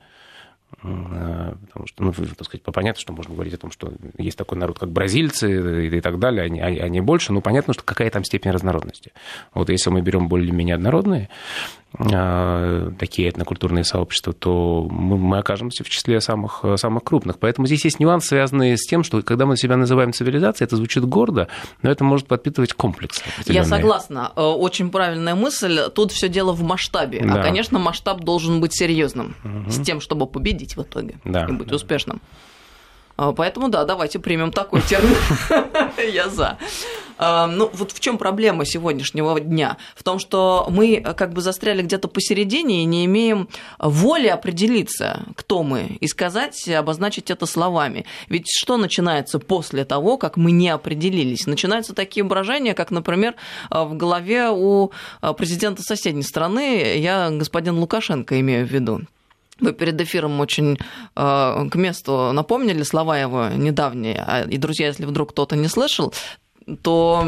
Э, 0.81 1.53
потому 1.67 1.87
что, 1.87 2.03
ну, 2.03 2.11
так 2.11 2.45
сказать, 2.45 2.63
понятно, 2.63 2.99
что 2.99 3.13
можно 3.13 3.33
говорить 3.33 3.53
о 3.53 3.57
том, 3.57 3.71
что 3.71 3.93
есть 4.17 4.37
такой 4.37 4.57
народ, 4.57 4.79
как 4.79 4.89
бразильцы 4.89 5.87
и, 5.87 6.01
так 6.01 6.19
далее, 6.19 6.43
они, 6.43 6.59
они 6.61 7.01
больше, 7.01 7.33
но 7.33 7.41
понятно, 7.41 7.73
что 7.73 7.83
какая 7.83 8.09
там 8.09 8.23
степень 8.23 8.51
разнородности. 8.51 9.11
Вот 9.53 9.69
если 9.69 9.89
мы 9.89 10.01
берем 10.01 10.27
более-менее 10.27 10.75
однородные, 10.75 11.29
а, 11.29 11.82
такие 11.93 13.29
этнокультурные 13.29 13.83
сообщества, 13.83 14.33
то 14.33 14.87
мы, 14.89 15.17
мы 15.17 15.37
окажемся 15.37 15.83
в 15.83 15.89
числе 15.89 16.21
самых, 16.21 16.65
самых 16.77 17.03
крупных. 17.03 17.37
Поэтому 17.37 17.67
здесь 17.67 17.85
есть 17.85 17.99
нюанс, 17.99 18.25
связанный 18.25 18.77
с 18.77 18.85
тем, 18.87 19.03
что 19.03 19.21
когда 19.21 19.45
мы 19.45 19.57
себя 19.57 19.77
называем 19.77 20.11
цивилизацией, 20.11 20.65
это 20.65 20.75
звучит 20.75 21.05
гордо, 21.05 21.47
но 21.81 21.91
это 21.91 22.03
может 22.03 22.27
подпитывать 22.27 22.73
комплекс. 22.73 23.21
Я 23.45 23.63
согласна. 23.63 24.31
Э, 24.35 24.41
очень 24.41 24.89
правильная 24.89 25.35
мысль. 25.35 25.89
Тут 25.93 26.11
все 26.11 26.29
дело 26.29 26.51
в 26.53 26.63
масштабе. 26.63 27.19
А, 27.19 27.25
да. 27.25 27.41
А, 27.41 27.43
конечно, 27.43 27.79
масштаб 27.79 28.21
должен 28.21 28.61
быть 28.61 28.73
серьезным 28.75 29.35
угу. 29.43 29.69
с 29.69 29.79
тем, 29.81 30.01
чтобы 30.01 30.27
победить 30.27 30.75
в 30.75 30.81
итоге 30.81 31.15
да. 31.23 31.45
и 31.45 31.51
быть 31.51 31.71
успешным. 31.71 32.21
А, 33.15 33.31
поэтому 33.31 33.69
да, 33.69 33.85
давайте 33.85 34.19
примем 34.19 34.51
такой 34.51 34.81
термин. 34.81 35.15
Я 36.13 36.29
за. 36.29 36.57
А, 37.17 37.47
ну, 37.47 37.69
вот 37.73 37.91
в 37.91 37.99
чем 37.99 38.17
проблема 38.17 38.65
сегодняшнего 38.65 39.39
дня? 39.39 39.77
В 39.95 40.03
том, 40.03 40.17
что 40.17 40.67
мы 40.69 40.99
как 41.15 41.31
бы 41.31 41.41
застряли 41.41 41.83
где-то 41.83 42.07
посередине 42.07 42.81
и 42.81 42.85
не 42.85 43.05
имеем 43.05 43.49
воли 43.77 44.27
определиться, 44.27 45.23
кто 45.35 45.63
мы, 45.63 45.97
и 45.99 46.07
сказать, 46.07 46.67
обозначить 46.67 47.29
это 47.29 47.45
словами. 47.45 48.05
Ведь 48.29 48.47
что 48.49 48.77
начинается 48.77 49.37
после 49.39 49.85
того, 49.85 50.17
как 50.17 50.35
мы 50.35 50.51
не 50.51 50.69
определились? 50.69 51.45
Начинаются 51.45 51.93
такие 51.93 52.23
брожения, 52.23 52.73
как, 52.73 52.89
например, 52.89 53.35
в 53.69 53.95
голове 53.95 54.49
у 54.49 54.91
президента 55.37 55.83
соседней 55.83 56.23
страны, 56.23 56.97
я 56.97 57.29
господин 57.29 57.77
Лукашенко 57.77 58.39
имею 58.39 58.65
в 58.65 58.71
виду. 58.71 59.01
Вы 59.63 59.73
перед 59.73 59.99
эфиром 60.01 60.39
очень 60.39 60.77
э, 61.15 61.69
к 61.71 61.75
месту 61.75 62.31
напомнили 62.33 62.83
слова 62.83 63.17
его 63.17 63.47
недавние. 63.47 64.23
А, 64.27 64.41
и, 64.41 64.57
друзья, 64.57 64.87
если 64.87 65.05
вдруг 65.05 65.31
кто-то 65.31 65.55
не 65.55 65.67
слышал, 65.67 66.13
то 66.81 67.25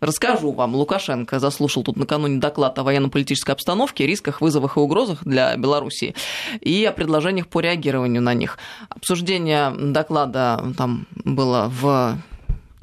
Расскажу 0.00 0.52
вам, 0.52 0.76
Лукашенко 0.76 1.40
заслушал 1.40 1.82
тут 1.82 1.96
накануне 1.96 2.38
доклад 2.38 2.78
о 2.78 2.84
военно-политической 2.84 3.50
обстановке, 3.50 4.06
рисках, 4.06 4.40
вызовах 4.40 4.76
и 4.76 4.80
угрозах 4.80 5.24
для 5.24 5.56
Беларуси 5.56 6.14
и 6.60 6.84
о 6.84 6.92
предложениях 6.92 7.48
по 7.48 7.60
реагированию 7.60 8.22
на 8.22 8.32
них. 8.32 8.58
Обсуждение 8.90 9.70
доклада 9.70 10.72
там 10.76 11.08
было 11.24 11.68
в 11.68 12.16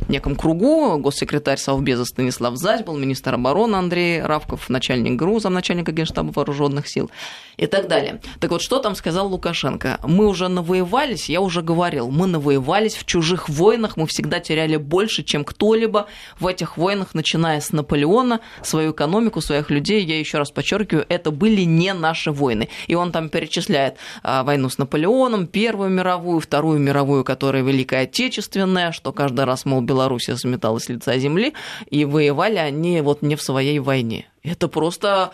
неком 0.08 0.36
кругу. 0.36 0.98
Госсекретарь 0.98 1.58
Совбеза 1.58 2.06
Станислав 2.06 2.56
Зась 2.56 2.84
был, 2.84 2.98
министр 2.98 3.36
обороны 3.36 3.76
Андрей 3.76 4.22
Равков, 4.22 4.70
начальник 4.70 5.16
ГРУ, 5.18 5.40
замначальника 5.40 5.92
Генштаба 5.92 6.32
вооруженных 6.32 6.88
сил 6.88 7.10
и 7.58 7.68
так 7.68 7.88
далее. 7.88 8.22
Так 8.40 8.52
вот, 8.52 8.62
что 8.62 8.80
там 8.80 8.96
сказал 8.96 9.28
Лукашенко? 9.28 10.00
Мы 10.04 10.28
уже 10.28 10.48
навоевались, 10.48 11.30
я 11.30 11.42
уже 11.42 11.62
говорил, 11.62 12.12
мы 12.12 12.28
навоевались 12.28 12.96
в 12.96 13.06
чужих 13.06 13.50
войнах, 13.50 13.98
мы 13.98 14.08
всегда 14.08 14.40
теряли 14.40 14.78
больше, 14.78 15.24
чем 15.24 15.44
кто-либо 15.44 16.08
в 16.40 16.48
этих 16.48 16.78
войнах, 16.78 17.14
начиная 17.14 17.62
с 17.62 17.72
Наполеона, 17.72 18.42
свою 18.62 18.92
экономику, 18.92 19.42
своих 19.42 19.70
людей. 19.70 20.04
Я 20.04 20.20
еще 20.20 20.38
раз 20.38 20.52
подчеркиваю, 20.52 21.06
это 21.10 21.32
были 21.32 21.62
не 21.62 21.94
наши 21.94 22.32
войны. 22.32 22.70
И 22.88 22.96
он 22.96 23.12
там 23.12 23.30
перечисляет 23.30 23.98
а, 24.24 24.44
войну 24.44 24.70
с 24.70 24.78
Наполеоном, 24.78 25.48
Первую 25.48 25.90
мировую, 25.90 26.40
Вторую 26.40 26.80
мировую, 26.80 27.24
которая 27.24 27.64
Великая 27.64 28.04
Отечественная, 28.04 28.92
что 28.92 29.14
каждый 29.14 29.46
раз, 29.46 29.66
мол, 29.66 29.82
Белоруссия 29.86 30.36
заметалась 30.36 30.86
с 30.86 30.90
лица 30.90 31.18
земли, 31.18 31.54
и 31.90 32.06
воевали 32.06 32.58
они 32.58 33.02
вот 33.02 33.22
не 33.22 33.36
в 33.36 33.42
своей 33.42 33.80
войне. 33.80 34.28
Это 34.44 34.68
просто, 34.68 35.32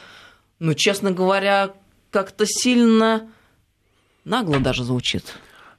ну, 0.59 0.73
честно 0.73 1.11
говоря, 1.11 1.71
как-то 2.11 2.45
сильно 2.45 3.29
нагло 4.23 4.59
даже 4.59 4.83
звучит. 4.83 5.35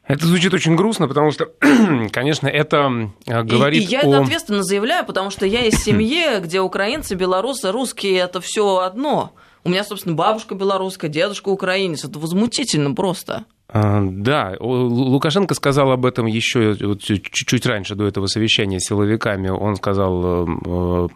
Это 0.07 0.27
звучит 0.27 0.53
очень 0.53 0.75
грустно, 0.75 1.07
потому 1.07 1.31
что, 1.31 1.53
конечно, 2.13 2.49
это 2.49 3.11
говорит 3.27 3.83
и, 3.83 3.85
и 3.85 3.89
я 3.89 4.01
о... 4.01 4.09
это 4.09 4.23
ответственно 4.23 4.63
заявляю, 4.63 5.07
потому 5.07 5.31
что 5.31 5.47
я 5.47 5.65
из 5.65 5.83
семьи, 5.83 6.39
где 6.43 6.61
украинцы, 6.61 7.15
белорусы, 7.15 7.71
русские– 7.71 8.17
это 8.19 8.41
все 8.41 8.79
одно. 8.79 9.33
У 9.65 9.69
меня, 9.69 9.85
собственно, 9.85 10.17
бабушка 10.17 10.57
белорусская, 10.57 11.09
дедушка 11.09 11.51
украинец. 11.51 12.05
Это 12.05 12.19
возмутительно 12.19 12.95
просто. 12.95 13.45
А, 13.75 14.03
да, 14.03 14.55
Лукашенко 14.61 15.55
сказал 15.55 15.93
об 15.93 16.05
этом 16.05 16.27
еще 16.27 16.77
чуть-чуть 16.77 17.65
раньше, 17.65 17.95
до 17.95 18.07
этого 18.07 18.27
совещания 18.27 18.79
с 18.79 18.87
силовиками. 18.87 19.49
Он 19.49 19.77
сказал, 19.77 20.47
э, 20.47 21.09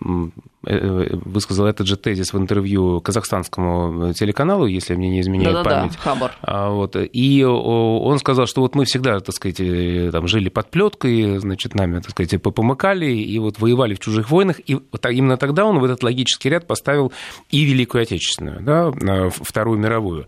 э, 0.67 1.17
высказал 1.27 1.67
этот 1.67 1.87
же 1.87 1.99
тезис 1.99 2.33
в 2.33 2.39
интервью 2.39 3.03
казахстанскому 3.03 4.15
телеканалу, 4.15 4.65
если 4.65 4.95
мне 4.95 5.11
не 5.11 5.21
изменяет 5.21 5.53
Да-да-да, 5.53 5.81
память. 5.81 5.97
Хабар. 5.97 6.37
А, 6.41 6.71
вот, 6.71 6.97
и 6.97 7.45
он 7.45 8.19
сказал, 8.19 8.47
что 8.47 8.63
вот 8.63 8.75
мы 8.75 8.87
всегда, 8.87 9.21
так 9.21 9.35
сказать, 9.35 9.61
э, 9.61 10.09
там, 10.11 10.27
жили 10.27 10.49
под 10.49 10.71
плеткой, 10.71 11.37
значит, 11.39 11.75
нами, 11.75 12.01
так 12.01 12.13
сказать, 12.13 12.41
помыкали, 12.41 13.13
и 13.13 13.39
вот 13.39 13.59
воевали 13.59 13.95
в 13.95 14.01
чужих 14.01 14.31
войнах, 14.31 14.61
и 14.61 14.79
именно 15.11 15.37
тогда 15.37 15.67
он 15.67 15.79
в 15.79 15.85
этот 15.85 16.03
логический 16.03 16.49
ряд 16.49 16.67
поставил 16.67 17.13
и 17.51 17.65
Великую 17.65 18.03
Отечественную, 18.03 18.63
да, 18.63 19.31
Вторую 19.31 19.79
мировую. 19.79 20.27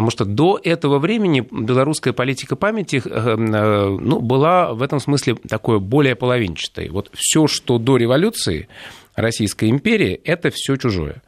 Потому 0.00 0.12
что 0.12 0.24
до 0.24 0.58
этого 0.64 0.98
времени 0.98 1.46
белорусская 1.50 2.14
политика 2.14 2.56
памяти 2.56 3.02
э, 3.04 3.10
э, 3.10 3.98
ну, 4.00 4.20
была 4.20 4.72
в 4.72 4.80
этом 4.80 4.98
смысле 4.98 5.34
такой 5.46 5.78
более 5.78 6.14
половинчатой. 6.14 6.88
Вот 6.88 7.10
все, 7.12 7.46
что 7.46 7.76
до 7.76 7.98
революции 7.98 8.66
Российской 9.14 9.68
империи, 9.68 10.18
это 10.24 10.50
все 10.50 10.76
чужое. 10.76 11.20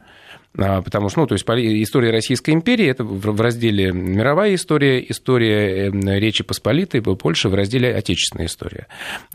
А, 0.57 0.81
потому 0.81 1.09
что, 1.09 1.21
ну, 1.21 1.27
то 1.27 1.33
есть 1.33 1.45
история 1.47 2.11
Российской 2.11 2.51
империи 2.51 2.85
это 2.85 3.03
в 3.03 3.41
разделе 3.41 3.91
мировая 3.91 4.53
история, 4.53 5.03
история 5.09 5.87
эм, 5.87 6.07
Речи 6.07 6.43
Посполитой, 6.43 7.01
Польши 7.01 7.49
в 7.49 7.55
разделе 7.55 7.93
отечественная 7.95 8.45
история. 8.45 8.87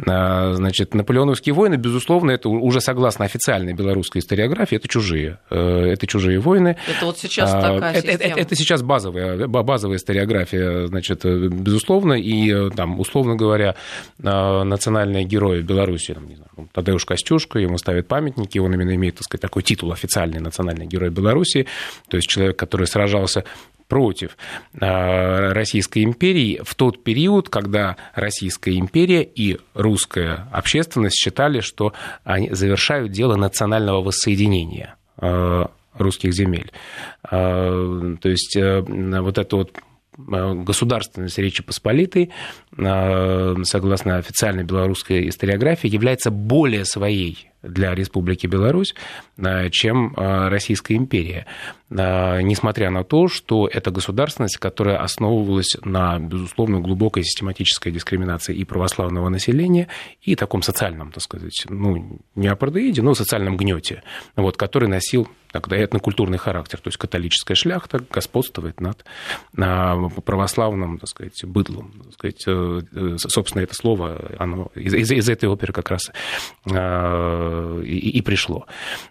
А, 0.06 0.52
значит, 0.52 0.94
наполеоновские 0.94 1.54
войны, 1.54 1.74
безусловно, 1.74 2.30
это 2.30 2.48
уже 2.48 2.80
согласно 2.80 3.24
официальной 3.24 3.72
белорусской 3.72 4.20
историографии, 4.20 4.76
это 4.76 4.86
чужие, 4.86 5.38
э, 5.50 5.56
это 5.92 6.06
чужие 6.06 6.38
войны. 6.38 6.76
Это 6.86 7.06
вот 7.06 7.18
сейчас 7.18 7.52
а, 7.52 7.62
такая 7.62 7.94
это, 7.94 8.12
система. 8.12 8.32
Это, 8.32 8.40
это 8.40 8.54
сейчас 8.54 8.82
базовая, 8.82 9.48
базовая 9.48 9.96
историография, 9.96 10.86
значит, 10.86 11.24
э, 11.24 11.48
безусловно, 11.48 12.12
и 12.12 12.52
э, 12.52 12.70
там, 12.70 13.00
условно 13.00 13.34
говоря, 13.34 13.74
национальные 14.18 15.24
герои 15.24 15.62
Беларуси, 15.62 16.14
там, 16.14 16.28
не 16.28 16.36
знаю, 16.36 16.68
Тадеуш 16.72 17.04
Костюшка, 17.04 17.58
ему 17.58 17.78
ставят 17.78 18.06
памятники, 18.06 18.58
он 18.58 18.72
именно 18.74 18.94
имеет, 18.94 19.16
так 19.16 19.24
сказать, 19.24 19.42
такой 19.42 19.62
титул 19.62 19.92
официальный 19.92 20.40
национальный 20.40 20.86
герой 20.86 21.07
герой 21.08 21.10
Беларуси, 21.10 21.66
то 22.08 22.16
есть 22.16 22.28
человек, 22.28 22.56
который 22.56 22.86
сражался 22.86 23.44
против 23.88 24.36
а, 24.80 25.54
Российской 25.54 26.04
империи 26.04 26.60
в 26.62 26.74
тот 26.74 27.02
период, 27.02 27.48
когда 27.48 27.96
Российская 28.14 28.76
империя 28.76 29.22
и 29.22 29.58
русская 29.74 30.46
общественность 30.52 31.16
считали, 31.16 31.60
что 31.60 31.94
они 32.24 32.50
завершают 32.50 33.12
дело 33.12 33.36
национального 33.36 34.02
воссоединения 34.02 34.96
а, 35.16 35.70
русских 35.94 36.34
земель. 36.34 36.70
А, 37.24 38.16
то 38.20 38.28
есть 38.28 38.56
э, 38.56 38.80
вот 38.80 39.38
это 39.38 39.56
вот 39.56 39.72
государственность 40.20 41.38
Речи 41.38 41.62
Посполитой, 41.62 42.30
согласно 42.74 44.16
официальной 44.16 44.64
белорусской 44.64 45.28
историографии, 45.28 45.86
является 45.86 46.32
более 46.32 46.84
своей 46.84 47.48
для 47.68 47.94
Республики 47.94 48.46
Беларусь, 48.46 48.94
э, 49.36 49.70
чем 49.70 50.14
э, 50.16 50.48
Российская 50.48 50.94
империя. 50.94 51.46
Э, 51.90 52.40
несмотря 52.42 52.90
на 52.90 53.04
то, 53.04 53.28
что 53.28 53.68
это 53.68 53.90
государственность, 53.90 54.56
которая 54.56 54.98
основывалась 54.98 55.76
на, 55.84 56.18
безусловно, 56.18 56.80
глубокой 56.80 57.24
систематической 57.24 57.92
дискриминации 57.92 58.54
и 58.54 58.64
православного 58.64 59.28
населения, 59.28 59.88
и 60.22 60.34
таком 60.34 60.62
социальном, 60.62 61.12
так 61.12 61.22
сказать, 61.22 61.64
ну, 61.68 62.18
не 62.34 62.48
апартеиде, 62.48 63.02
но 63.02 63.14
социальном 63.14 63.56
гнете, 63.56 64.02
вот, 64.36 64.56
который 64.56 64.88
носил 64.88 65.28
тогда 65.50 65.82
этнокультурный 65.82 66.36
характер, 66.36 66.78
то 66.78 66.88
есть 66.88 66.98
католическая 66.98 67.54
шляхта 67.54 68.04
господствует 68.10 68.82
над 68.82 69.04
православным, 69.52 70.98
так 70.98 71.08
сказать, 71.08 71.42
быдлом. 71.44 71.92
Так 72.04 72.12
сказать, 72.12 73.20
собственно, 73.20 73.62
это 73.62 73.74
слово, 73.74 74.32
оно 74.38 74.70
из, 74.74 74.92
из, 74.92 75.10
из 75.10 75.28
этой 75.28 75.48
оперы 75.48 75.72
как 75.72 75.90
раз 75.90 76.10
и, 77.84 78.18
и 78.18 78.22
пришло. 78.22 78.66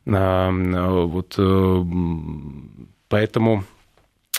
А, 0.07 0.49
вот, 0.51 1.35
э, 1.37 1.83
поэтому, 3.09 3.63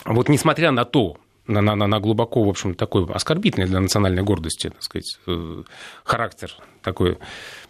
вот 0.05 0.29
несмотря 0.29 0.71
на 0.71 0.85
то, 0.85 1.17
на, 1.49 1.61
на, 1.61 1.87
на 1.87 1.99
глубоко, 1.99 2.43
в 2.43 2.49
общем, 2.49 2.75
такой 2.75 3.05
оскорбительный 3.11 3.67
для 3.67 3.79
национальной 3.79 4.23
гордости, 4.23 4.69
так 4.69 4.83
сказать, 4.83 5.19
э, 5.27 5.63
характер 6.03 6.55
такой 6.81 7.17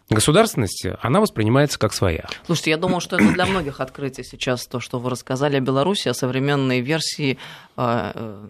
государственности, 0.09 0.97
она 1.01 1.19
воспринимается 1.21 1.77
как 1.77 1.93
своя. 1.93 2.25
Слушайте, 2.45 2.71
я 2.71 2.77
думаю, 2.77 2.99
что 2.99 3.15
это 3.15 3.31
для 3.31 3.45
многих 3.45 3.79
открытие 3.79 4.23
сейчас, 4.23 4.65
то, 4.65 4.79
что 4.79 4.97
вы 4.99 5.09
рассказали 5.09 5.57
о 5.57 5.59
Беларуси, 5.59 6.09
о 6.09 6.13
современной 6.13 6.81
версии 6.81 7.37
э, 7.77 8.11
э 8.15 8.45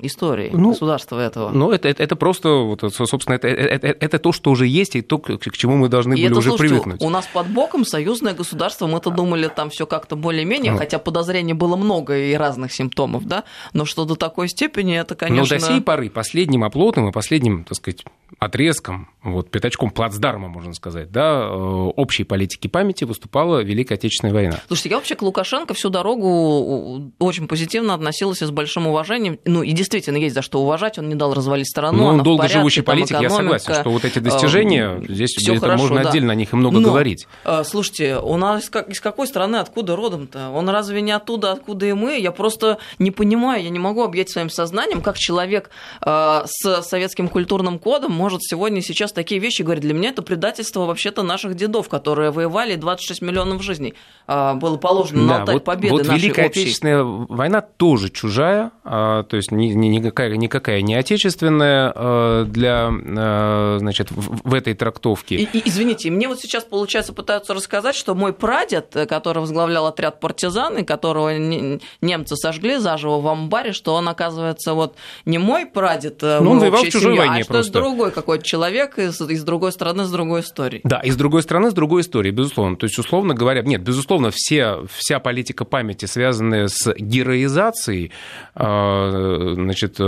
истории 0.00 0.50
ну, 0.52 0.70
государства 0.70 1.20
этого. 1.20 1.50
Ну, 1.50 1.70
это, 1.70 1.88
это, 1.88 2.02
это 2.02 2.16
просто, 2.16 2.48
вот, 2.48 2.80
собственно, 2.80 3.36
это, 3.36 3.48
это, 3.48 3.86
это 3.86 4.18
то, 4.18 4.32
что 4.32 4.50
уже 4.50 4.66
есть, 4.66 4.96
и 4.96 5.02
то, 5.02 5.18
к, 5.18 5.38
к 5.38 5.52
чему 5.52 5.76
мы 5.76 5.88
должны 5.88 6.14
и 6.14 6.16
были 6.16 6.26
это, 6.26 6.38
уже 6.38 6.48
слушайте, 6.50 6.74
привыкнуть. 6.74 7.02
У 7.02 7.10
нас 7.10 7.26
под 7.32 7.46
боком 7.46 7.84
союзное 7.84 8.34
государство, 8.34 8.86
мы-то 8.86 9.10
думали, 9.10 9.48
там 9.48 9.70
все 9.70 9.86
как-то 9.86 10.16
более-менее, 10.16 10.72
ну. 10.72 10.78
хотя 10.78 10.98
подозрений 10.98 11.54
было 11.54 11.76
много 11.76 12.18
и 12.18 12.34
разных 12.34 12.72
симптомов, 12.72 13.24
да, 13.26 13.44
но 13.72 13.84
что 13.84 14.04
до 14.04 14.16
такой 14.16 14.48
степени, 14.48 14.73
это, 14.82 15.14
конечно... 15.14 15.42
Но 15.42 15.60
до 15.60 15.66
сей 15.66 15.80
поры 15.80 16.10
последним 16.10 16.64
оплотом 16.64 17.08
и 17.08 17.12
последним, 17.12 17.64
так 17.64 17.76
сказать, 17.76 18.04
отрезком, 18.38 19.08
вот, 19.22 19.50
пятачком 19.50 19.90
плацдарма, 19.90 20.48
можно 20.48 20.74
сказать, 20.74 21.10
да, 21.10 21.44
э, 21.44 21.54
общей 21.54 22.24
политики 22.24 22.68
памяти 22.68 23.04
выступала 23.04 23.62
Великая 23.62 23.94
Отечественная 23.94 24.34
война. 24.34 24.60
Слушайте, 24.66 24.90
я 24.90 24.96
вообще 24.96 25.14
к 25.14 25.22
Лукашенко 25.22 25.74
всю 25.74 25.88
дорогу 25.90 27.12
очень 27.18 27.48
позитивно 27.48 27.94
относилась 27.94 28.42
и 28.42 28.46
с 28.46 28.50
большим 28.50 28.86
уважением. 28.86 29.38
Ну, 29.44 29.62
и 29.62 29.72
действительно 29.72 30.16
есть 30.16 30.34
за 30.34 30.42
что 30.42 30.60
уважать, 30.60 30.98
он 30.98 31.08
не 31.08 31.14
дал 31.14 31.32
развалить 31.32 31.68
страну. 31.68 31.98
Ну, 31.98 32.04
он 32.04 32.22
долго 32.22 32.48
живущий 32.48 32.82
политик, 32.82 33.20
я 33.20 33.30
согласен, 33.30 33.74
что 33.74 33.90
вот 33.90 34.04
эти 34.04 34.18
достижения, 34.18 35.00
э, 35.00 35.12
здесь 35.12 35.36
это 35.48 35.60
хорошо, 35.60 35.82
можно 35.82 36.02
да. 36.02 36.08
отдельно 36.10 36.32
о 36.32 36.36
них 36.36 36.52
и 36.52 36.56
много 36.56 36.80
Но, 36.80 36.88
говорить. 36.88 37.26
Э, 37.44 37.62
слушайте, 37.64 38.18
у 38.18 38.36
нас 38.36 38.70
из 38.88 39.00
какой 39.00 39.26
страны, 39.26 39.56
откуда 39.56 39.96
родом-то? 39.96 40.50
Он 40.50 40.68
разве 40.68 41.00
не 41.00 41.12
оттуда, 41.12 41.52
откуда 41.52 41.86
и 41.86 41.92
мы? 41.92 42.18
Я 42.18 42.32
просто 42.32 42.78
не 42.98 43.10
понимаю, 43.10 43.62
я 43.62 43.70
не 43.70 43.78
могу 43.78 44.02
объять 44.02 44.30
своим 44.30 44.50
сознанием, 44.50 44.63
как 45.02 45.18
человек 45.18 45.70
с 46.04 46.82
советским 46.82 47.28
культурным 47.28 47.78
кодом 47.78 48.12
может 48.12 48.42
сегодня 48.42 48.80
сейчас 48.82 49.12
такие 49.12 49.40
вещи 49.40 49.62
говорить. 49.62 49.82
Для 49.82 49.94
меня 49.94 50.10
это 50.10 50.22
предательство 50.22 50.86
вообще-то 50.86 51.22
наших 51.22 51.54
дедов, 51.54 51.88
которые 51.88 52.30
воевали 52.30 52.76
26 52.76 53.22
миллионов 53.22 53.62
жизней. 53.62 53.94
А, 54.26 54.54
было 54.54 54.76
положено 54.76 55.26
да, 55.26 55.34
на 55.34 55.40
алтарь 55.40 55.54
вот, 55.56 55.64
победы 55.64 55.92
вот 55.94 56.06
нашей 56.06 56.22
Великая 56.22 56.46
общей. 56.46 56.62
Отечественная 56.62 57.02
война 57.02 57.60
тоже 57.60 58.08
чужая, 58.10 58.70
а, 58.84 59.22
то 59.24 59.36
есть 59.36 59.50
никакая, 59.50 60.34
никакая 60.36 60.80
не 60.80 60.94
отечественная 60.94 61.92
а, 61.94 62.44
для, 62.44 63.78
значит, 63.78 64.08
в 64.10 64.54
этой 64.54 64.74
трактовке. 64.74 65.36
И, 65.36 65.44
и, 65.44 65.62
извините, 65.68 66.10
мне 66.10 66.28
вот 66.28 66.40
сейчас, 66.40 66.64
получается, 66.64 67.12
пытаются 67.12 67.54
рассказать, 67.54 67.94
что 67.94 68.14
мой 68.14 68.32
прадед, 68.32 68.96
который 69.08 69.40
возглавлял 69.40 69.86
отряд 69.86 70.20
партизан, 70.20 70.78
и 70.78 70.84
которого 70.84 71.36
немцы 71.36 72.36
сожгли 72.36 72.76
заживо 72.78 73.20
в 73.20 73.28
амбаре, 73.28 73.72
что 73.72 73.94
он, 73.94 74.08
оказывается, 74.08 74.43
вот 74.74 74.96
не 75.24 75.38
мой 75.38 75.66
прадед, 75.66 76.22
ну, 76.22 76.50
он 76.50 76.58
воевал 76.58 76.84
в 76.84 76.88
чужой 76.88 77.14
семье, 77.14 77.28
войне 77.28 77.42
а 77.42 77.46
просто. 77.46 77.72
что 77.72 77.80
другой 77.80 78.10
какой-то 78.10 78.44
человек 78.44 78.98
из, 78.98 79.20
из 79.20 79.44
другой 79.44 79.72
страны, 79.72 80.04
с 80.04 80.10
другой 80.10 80.40
историей. 80.40 80.80
Да, 80.84 81.00
и 81.00 81.10
с 81.10 81.16
другой 81.16 81.42
стороны, 81.42 81.70
с 81.70 81.74
другой 81.74 82.02
историей, 82.02 82.32
безусловно. 82.32 82.76
То 82.76 82.84
есть, 82.84 82.98
условно 82.98 83.34
говоря, 83.34 83.62
нет, 83.62 83.82
безусловно, 83.82 84.30
все, 84.32 84.84
вся 84.92 85.18
политика 85.18 85.64
памяти, 85.64 86.06
связанная 86.06 86.68
с 86.68 86.92
героизацией, 86.94 88.12
а, 88.54 89.54
значит, 89.54 89.96
э, 89.98 90.04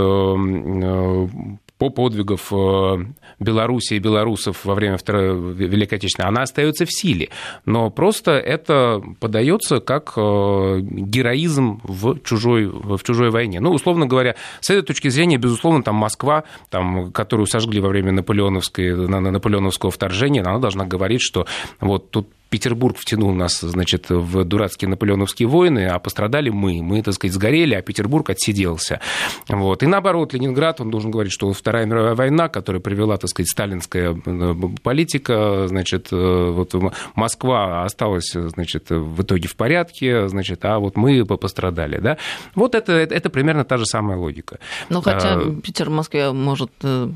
по 1.77 1.89
подвигов 1.89 2.51
э, 2.51 3.05
Беларуси 3.39 3.95
и 3.95 3.99
белорусов 3.99 4.65
во 4.65 4.73
время 4.73 4.97
Второй 4.97 5.53
Великой 5.53 5.95
Отечественной, 5.95 6.29
она 6.29 6.41
остается 6.41 6.85
в 6.85 6.91
силе. 6.91 7.29
Но 7.65 7.89
просто 7.89 8.31
это 8.31 9.01
подается 9.19 9.79
как 9.79 10.13
э, 10.17 10.79
героизм 10.81 11.81
в 11.83 12.19
чужой, 12.21 12.65
в 12.67 13.01
чужой 13.03 13.29
войне. 13.29 13.59
Ну, 13.59 13.71
условно 13.71 14.07
говоря, 14.07 14.35
с 14.61 14.69
этой 14.69 14.81
точки 14.81 15.09
зрения, 15.09 15.37
безусловно, 15.37 15.83
там 15.83 15.95
Москва, 15.95 16.43
там, 16.69 17.11
которую 17.11 17.45
сожгли 17.45 17.79
во 17.79 17.89
время 17.89 18.11
наполеоновской, 18.11 18.95
наполеоновского 19.07 19.91
вторжения, 19.91 20.41
она 20.41 20.59
должна 20.59 20.85
говорить, 20.85 21.21
что 21.21 21.45
вот 21.79 22.09
тут 22.09 22.27
Петербург 22.49 22.97
втянул 22.97 23.33
нас, 23.33 23.59
значит, 23.59 24.09
в 24.09 24.43
дурацкие 24.43 24.89
наполеоновские 24.89 25.47
войны, 25.47 25.87
а 25.87 25.99
пострадали 25.99 26.49
мы. 26.49 26.81
Мы, 26.81 27.01
так 27.01 27.13
сказать, 27.13 27.33
сгорели, 27.33 27.75
а 27.75 27.81
Петербург 27.81 28.29
отсиделся. 28.29 28.99
Вот. 29.47 29.83
И 29.83 29.87
наоборот, 29.87 30.33
Ленинград, 30.33 30.81
он 30.81 30.89
должен 30.89 31.11
говорить, 31.11 31.33
что 31.33 31.51
Вторая 31.53 31.85
мировая 31.85 32.15
война, 32.15 32.49
которая 32.49 32.81
привела, 32.81 33.17
так 33.17 33.29
сказать, 33.29 33.49
сталинская 33.49 34.19
э, 34.25 34.53
политика, 34.81 35.67
значит, 35.67 36.07
э, 36.11 36.51
вот 36.51 36.73
Москва 37.15 37.83
осталась, 37.83 38.31
значит, 38.33 38.89
в 38.89 39.21
итоге 39.21 39.47
в 39.47 39.55
порядке, 39.55 40.27
значит, 40.27 40.63
а 40.65 40.79
вот 40.79 40.95
мы 40.95 41.25
пострадали, 41.25 41.99
да. 41.99 42.17
Вот 42.55 42.75
это, 42.75 42.93
это 42.93 43.29
примерно 43.29 43.63
та 43.63 43.77
же 43.77 43.85
самая 43.85 44.17
логика. 44.17 44.59
Ну, 44.89 45.01
хотя 45.01 45.35
а... 45.35 45.55
Питер 45.61 45.89
в 45.89 45.93
Москве, 45.93 46.31
может, 46.31 46.71
э, 46.83 47.09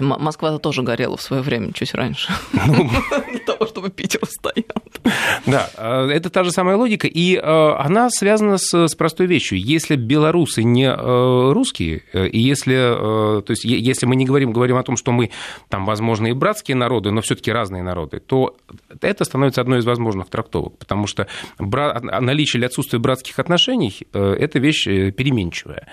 Москва 0.00 0.58
тоже 0.58 0.82
горела 0.82 1.16
в 1.16 1.22
свое 1.22 1.42
время, 1.42 1.72
чуть 1.72 1.94
раньше. 1.94 2.32
Ну... 2.52 2.90
Для 3.30 3.40
того, 3.40 3.66
чтобы 3.66 3.90
Питер 3.90 4.20
стоял. 4.62 4.82
Да, 5.46 5.68
э, 5.76 6.10
это 6.10 6.30
та 6.30 6.44
же 6.44 6.52
самая 6.52 6.76
логика, 6.76 7.06
и 7.06 7.36
э, 7.36 7.40
она 7.40 8.08
связана 8.10 8.58
с, 8.58 8.86
с 8.86 8.94
простой 8.94 9.26
вещью. 9.26 9.58
Если 9.58 9.96
белорусы 9.96 10.62
не 10.62 10.86
э, 10.86 11.52
русские, 11.52 12.02
и 12.12 12.38
если, 12.38 12.74
то 12.74 13.44
есть, 13.48 13.64
если 13.64 14.06
мы 14.06 14.16
не 14.16 14.24
говорим, 14.24 14.52
говорим 14.52 14.76
о 14.76 14.82
том, 14.82 14.96
что 14.96 15.12
мы 15.12 15.30
там, 15.68 15.84
возможно, 15.84 16.28
и 16.28 16.32
братские 16.32 16.76
народы, 16.76 17.10
но 17.10 17.20
все-таки 17.20 17.50
разные 17.50 17.82
народы, 17.82 18.20
то 18.20 18.56
это 19.00 19.24
становится 19.24 19.60
одной 19.60 19.80
из 19.80 19.84
возможных 19.84 20.28
трактовок, 20.28 20.78
потому 20.78 21.06
что 21.06 21.26
наличие 21.58 22.60
или 22.60 22.66
отсутствие 22.66 23.00
братских 23.00 23.38
отношений– 23.38 24.06
это 24.12 24.58
вещь 24.58 24.84
переменчивая. 24.84 25.88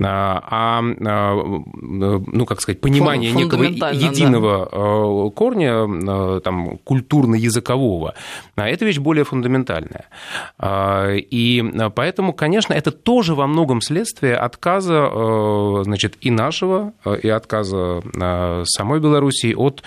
А, 0.00 0.80
ну, 0.82 2.46
как 2.46 2.60
сказать, 2.60 2.80
понимание 2.80 3.32
некого 3.32 3.64
единого 3.64 4.68
да. 4.70 5.34
корня, 5.34 6.40
там, 6.40 6.78
культурно-языкового, 6.78 8.07
другого. 8.08 8.14
А 8.56 8.68
эта 8.68 8.84
вещь 8.84 8.98
более 8.98 9.24
фундаментальная. 9.24 10.06
А, 10.58 11.14
и 11.14 11.62
поэтому, 11.94 12.32
конечно, 12.32 12.74
это 12.74 12.90
тоже 12.90 13.34
во 13.34 13.46
многом 13.46 13.80
следствие 13.80 14.36
отказа 14.36 15.08
э, 15.10 15.80
значит, 15.84 16.16
и 16.20 16.30
нашего, 16.30 16.92
э, 17.04 17.18
и 17.22 17.28
отказа 17.28 18.02
э, 18.02 18.62
самой 18.64 19.00
Белоруссии 19.00 19.54
от 19.54 19.82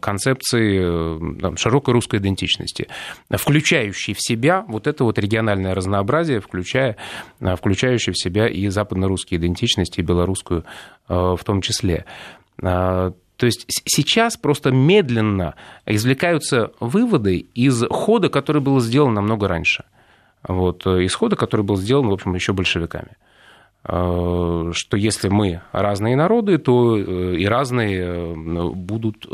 концепции 0.00 1.56
широкой 1.56 1.94
русской 1.94 2.16
идентичности, 2.16 2.88
включающей 3.30 4.12
в 4.14 4.20
себя 4.20 4.64
вот 4.68 4.86
это 4.86 5.04
вот 5.04 5.18
региональное 5.18 5.74
разнообразие, 5.74 6.40
включая, 6.40 6.96
включающее 7.40 8.12
в 8.12 8.18
себя 8.18 8.46
и 8.46 8.68
западно-русские 8.68 9.40
идентичности, 9.40 10.00
и 10.00 10.02
белорусскую 10.02 10.64
в 11.08 11.40
том 11.44 11.62
числе. 11.62 12.04
То 13.40 13.46
есть 13.46 13.64
сейчас 13.86 14.36
просто 14.36 14.70
медленно 14.70 15.54
извлекаются 15.86 16.72
выводы 16.78 17.38
из 17.38 17.82
хода, 17.88 18.28
который 18.28 18.60
был 18.60 18.78
сделан 18.80 19.14
намного 19.14 19.48
раньше. 19.48 19.84
Вот, 20.46 20.86
э, 20.86 21.04
из 21.04 21.14
хода, 21.14 21.36
который 21.36 21.62
был 21.62 21.76
сделан, 21.78 22.08
в 22.08 22.12
общем, 22.12 22.34
еще 22.34 22.52
большевиками 22.52 23.16
э, 23.82 24.72
что 24.74 24.96
если 24.98 25.30
мы 25.30 25.62
разные 25.72 26.16
народы, 26.16 26.58
то 26.58 26.98
э, 26.98 27.36
и 27.36 27.46
разные 27.46 28.34
будут 28.74 29.26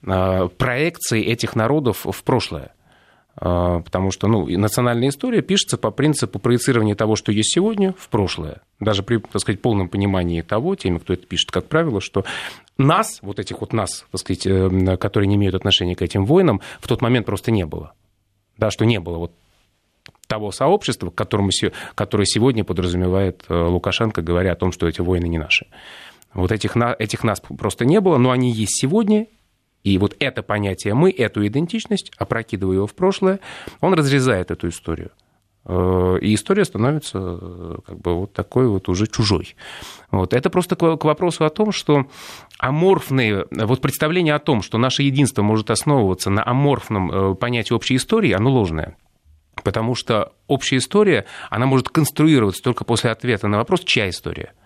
проекции 0.00 1.22
этих 1.22 1.56
народов 1.56 2.06
в 2.10 2.24
прошлое. 2.24 2.72
А, 3.38 3.80
потому 3.80 4.10
что 4.10 4.28
ну, 4.28 4.46
национальная 4.46 5.10
история 5.10 5.42
пишется 5.42 5.76
по 5.76 5.90
принципу 5.90 6.38
проецирования 6.38 6.94
того, 6.94 7.16
что 7.16 7.32
есть 7.32 7.52
сегодня, 7.52 7.94
в 7.98 8.08
прошлое. 8.08 8.62
Даже 8.80 9.02
при, 9.02 9.18
так 9.18 9.40
сказать, 9.40 9.60
полном 9.60 9.88
понимании 9.88 10.40
того, 10.40 10.74
теми, 10.74 10.98
кто 10.98 11.12
это 11.12 11.26
пишет, 11.26 11.50
как 11.50 11.66
правило, 11.66 12.00
что 12.00 12.24
нас, 12.78 13.18
вот 13.22 13.38
этих 13.38 13.60
вот 13.60 13.72
нас, 13.72 14.06
так 14.10 14.20
сказать, 14.20 14.46
э, 14.46 14.96
которые 14.96 15.28
не 15.28 15.36
имеют 15.36 15.54
отношения 15.54 15.94
к 15.94 16.02
этим 16.02 16.24
войнам, 16.24 16.60
в 16.80 16.88
тот 16.88 17.02
момент 17.02 17.26
просто 17.26 17.50
не 17.50 17.66
было. 17.66 17.92
Да, 18.56 18.70
что 18.70 18.86
не 18.86 19.00
было 19.00 19.18
вот 19.18 19.32
того 20.26 20.50
сообщества, 20.50 21.10
которому, 21.10 21.50
которое 21.94 22.24
сегодня 22.24 22.64
подразумевает 22.64 23.44
э, 23.48 23.54
Лукашенко, 23.54 24.22
говоря 24.22 24.52
о 24.52 24.56
том, 24.56 24.72
что 24.72 24.88
эти 24.88 25.02
войны 25.02 25.26
не 25.26 25.38
наши. 25.38 25.66
Вот 26.32 26.52
этих, 26.52 26.76
этих 26.98 27.22
нас 27.22 27.40
просто 27.40 27.84
не 27.84 28.00
было, 28.00 28.16
но 28.16 28.30
они 28.30 28.50
есть 28.50 28.80
сегодня, 28.80 29.26
и 29.86 29.98
вот 29.98 30.16
это 30.18 30.42
понятие 30.42 30.94
«мы», 30.94 31.12
эту 31.12 31.46
идентичность, 31.46 32.10
опрокидывая 32.18 32.74
его 32.74 32.86
в 32.88 32.94
прошлое, 32.94 33.38
он 33.80 33.94
разрезает 33.94 34.50
эту 34.50 34.68
историю. 34.68 35.12
Э, 35.64 36.18
и 36.20 36.34
история 36.34 36.64
становится 36.64 37.18
э, 37.20 37.76
как 37.86 38.00
бы 38.00 38.14
вот 38.14 38.32
такой 38.32 38.66
вот 38.66 38.88
уже 38.88 39.06
чужой. 39.06 39.54
Вот. 40.10 40.34
Это 40.34 40.50
просто 40.50 40.74
к 40.74 41.04
вопросу 41.04 41.44
о 41.44 41.50
том, 41.50 41.70
что 41.70 42.06
аморфные, 42.58 43.46
вот 43.52 43.80
представление 43.80 44.34
о 44.34 44.40
том, 44.40 44.60
что 44.60 44.76
наше 44.76 45.04
единство 45.04 45.42
может 45.42 45.70
основываться 45.70 46.30
на 46.30 46.44
аморфном 46.44 47.12
э, 47.12 47.34
понятии 47.36 47.72
общей 47.72 47.94
истории, 47.94 48.32
оно 48.32 48.50
ложное. 48.50 48.96
Потому 49.62 49.94
что 49.94 50.32
общая 50.48 50.78
история, 50.78 51.26
она 51.48 51.66
может 51.66 51.90
конструироваться 51.90 52.60
только 52.60 52.84
после 52.84 53.12
ответа 53.12 53.46
на 53.46 53.58
вопрос, 53.58 53.84
чья 53.84 54.08
история– 54.08 54.52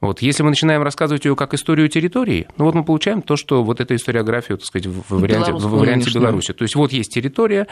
вот, 0.00 0.22
если 0.22 0.44
мы 0.44 0.50
начинаем 0.50 0.82
рассказывать 0.82 1.24
ее 1.24 1.34
как 1.34 1.54
историю 1.54 1.88
территории, 1.88 2.46
ну 2.56 2.66
вот 2.66 2.74
мы 2.74 2.84
получаем 2.84 3.20
то, 3.20 3.34
что 3.34 3.64
вот 3.64 3.80
эта 3.80 3.96
историография, 3.96 4.56
так 4.56 4.64
сказать, 4.64 4.86
в 4.86 5.20
варианте, 5.20 5.52
в 5.52 5.70
варианте 5.70 6.10
Беларуси. 6.14 6.52
То 6.52 6.62
есть 6.62 6.76
вот 6.76 6.92
есть 6.92 7.12
территория, 7.12 7.66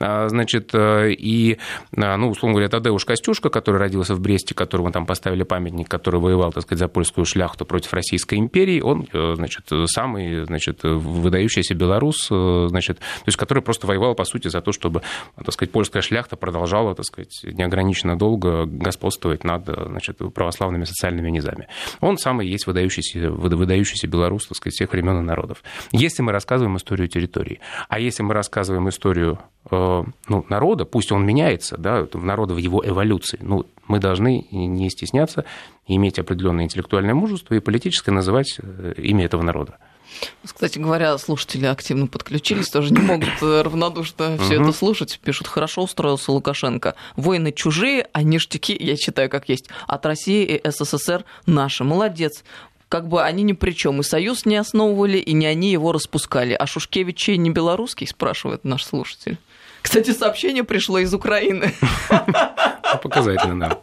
а, 0.00 0.28
значит, 0.28 0.70
э, 0.74 1.10
и, 1.12 1.58
а, 1.96 2.16
ну, 2.16 2.30
условно 2.30 2.54
говоря, 2.54 2.68
Тадеуш 2.68 3.04
Костюшка, 3.04 3.48
который 3.48 3.78
родился 3.78 4.14
в 4.14 4.20
Бресте, 4.20 4.54
которому 4.54 4.92
там 4.92 5.06
поставили 5.06 5.42
памятник, 5.42 5.88
который 5.88 6.20
воевал, 6.20 6.52
так 6.52 6.62
сказать, 6.62 6.78
за 6.78 6.86
польскую 6.86 7.24
шляхту 7.24 7.64
против 7.64 7.92
Российской 7.92 8.36
империи, 8.38 8.80
он, 8.80 9.08
э, 9.12 9.34
значит, 9.34 9.68
самый, 9.86 10.44
значит, 10.44 10.84
выдающийся 10.84 11.74
белорус, 11.74 12.28
э, 12.30 12.66
значит, 12.68 12.98
то 12.98 13.26
есть 13.26 13.36
который 13.36 13.62
просто 13.62 13.88
воевал, 13.88 14.14
по 14.14 14.24
сути, 14.24 14.46
за 14.46 14.60
то, 14.60 14.70
чтобы, 14.70 15.02
так 15.36 15.52
сказать, 15.52 15.72
польская 15.72 16.00
шляхта 16.00 16.36
продолжала, 16.36 16.94
так 16.94 17.06
сказать, 17.06 17.40
неограниченно 17.42 18.16
долго 18.16 18.66
господствовать 18.66 19.42
над, 19.42 19.64
значит, 19.64 20.18
православными 20.32 20.84
социальными 20.84 21.30
низами. 21.30 21.66
Он 22.00 22.18
самый 22.18 22.48
есть 22.48 22.66
выдающийся, 22.66 23.30
выдающийся 23.30 24.06
белорус, 24.06 24.46
так 24.46 24.56
сказать, 24.56 24.74
всех 24.74 24.92
времен 24.92 25.18
и 25.18 25.22
народов. 25.22 25.62
Если 25.92 26.22
мы 26.22 26.32
рассказываем 26.32 26.76
историю 26.76 27.08
территории, 27.08 27.60
а 27.88 27.98
если 27.98 28.22
мы 28.22 28.34
рассказываем 28.34 28.88
историю 28.88 29.38
э, 29.70 30.02
ну, 30.28 30.46
народа, 30.48 30.84
пусть 30.84 31.12
он 31.12 31.24
меняется, 31.24 31.76
да, 31.78 32.06
народа 32.14 32.54
в 32.54 32.58
его 32.58 32.82
эволюции, 32.84 33.38
ну, 33.42 33.66
мы 33.86 33.98
должны 33.98 34.46
не 34.50 34.90
стесняться, 34.90 35.44
иметь 35.86 36.18
определенное 36.18 36.64
интеллектуальное 36.64 37.14
мужество 37.14 37.54
и 37.54 37.60
политическое 37.60 38.12
называть 38.12 38.58
э, 38.62 38.94
имя 38.96 39.24
этого 39.24 39.42
народа. 39.42 39.78
Кстати 40.44 40.78
говоря, 40.78 41.16
слушатели 41.18 41.66
активно 41.66 42.06
подключились, 42.06 42.68
тоже 42.68 42.92
не 42.92 43.00
могут 43.00 43.30
э, 43.40 43.62
равнодушно 43.62 44.38
все 44.38 44.60
это 44.60 44.72
слушать. 44.72 45.20
Пишут, 45.22 45.46
хорошо 45.46 45.82
устроился 45.82 46.32
Лукашенко. 46.32 46.94
Войны 47.16 47.52
чужие, 47.52 48.08
а 48.12 48.22
ништяки, 48.22 48.76
я 48.78 48.96
читаю 48.96 49.30
как 49.30 49.48
есть, 49.48 49.68
от 49.86 50.04
России 50.06 50.44
и 50.44 50.70
СССР 50.70 51.24
наши. 51.46 51.84
Молодец 51.84 52.44
как 52.88 53.08
бы 53.08 53.22
они 53.22 53.42
ни 53.42 53.54
при 53.54 53.70
чем. 53.70 54.00
И 54.00 54.02
союз 54.02 54.44
не 54.44 54.56
основывали, 54.56 55.16
и 55.16 55.32
не 55.32 55.46
они 55.46 55.72
его 55.72 55.92
распускали. 55.92 56.52
А 56.52 56.66
Шушкевич 56.66 57.28
не 57.28 57.48
белорусский, 57.48 58.06
спрашивает 58.06 58.64
наш 58.64 58.84
слушатель. 58.84 59.38
Кстати, 59.80 60.12
сообщение 60.12 60.62
пришло 60.62 60.98
из 60.98 61.14
Украины. 61.14 61.72
Ну, 62.10 62.98
показательно, 63.02 63.78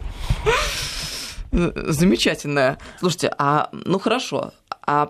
да. 1.51 1.71
Замечательное. 1.91 2.77
Слушайте, 2.99 3.33
а 3.37 3.69
ну 3.71 3.97
хорошо, 3.97 4.53
а 4.85 5.09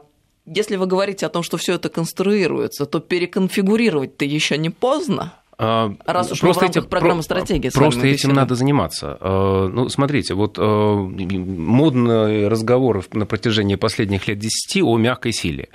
если 0.53 0.75
вы 0.75 0.87
говорите 0.87 1.25
о 1.25 1.29
том, 1.29 1.43
что 1.43 1.57
все 1.57 1.75
это 1.75 1.89
конструируется, 1.89 2.85
то 2.85 2.99
переконфигурировать-то 2.99 4.25
еще 4.25 4.57
не 4.57 4.69
поздно? 4.69 5.33
А, 5.61 5.93
Раз 6.05 6.31
уж 6.31 6.39
просто 6.39 6.65
мы 6.65 6.71
в 6.71 6.75
рамках 6.75 6.89
программы 6.89 7.21
стратегии 7.21 7.69
Просто 7.69 8.07
этим 8.07 8.33
надо 8.33 8.55
заниматься. 8.55 9.17
А, 9.19 9.67
ну, 9.67 9.89
смотрите, 9.89 10.33
вот 10.33 10.55
а, 10.57 10.95
модные 10.95 12.47
разговоры 12.47 13.03
на 13.11 13.25
протяжении 13.25 13.75
последних 13.75 14.27
лет 14.27 14.39
10 14.39 14.81
о 14.83 14.97
мягкой 14.97 15.33
силе. 15.33 15.69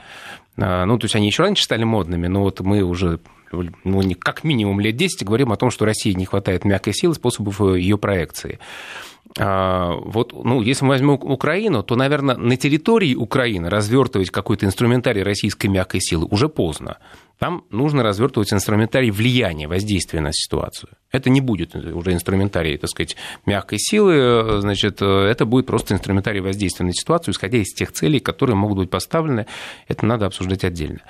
Ну, 0.56 0.98
то 0.98 1.04
есть 1.04 1.16
они 1.16 1.26
еще 1.26 1.42
раньше 1.42 1.64
стали 1.64 1.82
модными, 1.82 2.28
но 2.28 2.42
вот 2.42 2.60
мы 2.60 2.82
уже 2.82 3.18
ну, 3.52 4.02
как 4.18 4.44
минимум 4.44 4.80
лет 4.80 4.96
10 4.96 5.24
говорим 5.24 5.52
о 5.52 5.56
том, 5.56 5.70
что 5.70 5.84
России 5.84 6.12
не 6.12 6.26
хватает 6.26 6.64
мягкой 6.64 6.94
силы, 6.94 7.14
способов 7.14 7.60
ее 7.60 7.98
проекции. 7.98 8.58
А, 9.38 9.94
вот, 10.04 10.32
ну, 10.32 10.60
если 10.60 10.84
мы 10.84 10.90
возьмем 10.90 11.14
Украину, 11.14 11.82
то, 11.82 11.96
наверное, 11.96 12.36
на 12.36 12.56
территории 12.56 13.14
Украины 13.14 13.68
развертывать 13.68 14.30
какой-то 14.30 14.66
инструментарий 14.66 15.22
российской 15.22 15.66
мягкой 15.66 16.00
силы 16.00 16.26
уже 16.30 16.48
поздно. 16.48 16.98
Там 17.38 17.64
нужно 17.70 18.04
развертывать 18.04 18.52
инструментарий 18.52 19.10
влияния, 19.10 19.66
воздействия 19.66 20.20
на 20.20 20.32
ситуацию. 20.32 20.92
Это 21.10 21.30
не 21.30 21.40
будет 21.40 21.74
уже 21.74 22.12
инструментарий, 22.12 22.76
так 22.78 22.88
сказать, 22.90 23.16
мягкой 23.44 23.78
силы, 23.80 24.60
значит, 24.60 25.02
это 25.02 25.44
будет 25.44 25.66
просто 25.66 25.94
инструментарий 25.94 26.40
воздействия 26.40 26.86
на 26.86 26.92
ситуацию, 26.92 27.34
исходя 27.34 27.58
из 27.58 27.72
тех 27.74 27.90
целей, 27.90 28.20
которые 28.20 28.54
могут 28.54 28.78
быть 28.78 28.90
поставлены. 28.90 29.46
Это 29.88 30.06
надо 30.06 30.26
обсуждать 30.26 30.62
отдельно. 30.62 31.00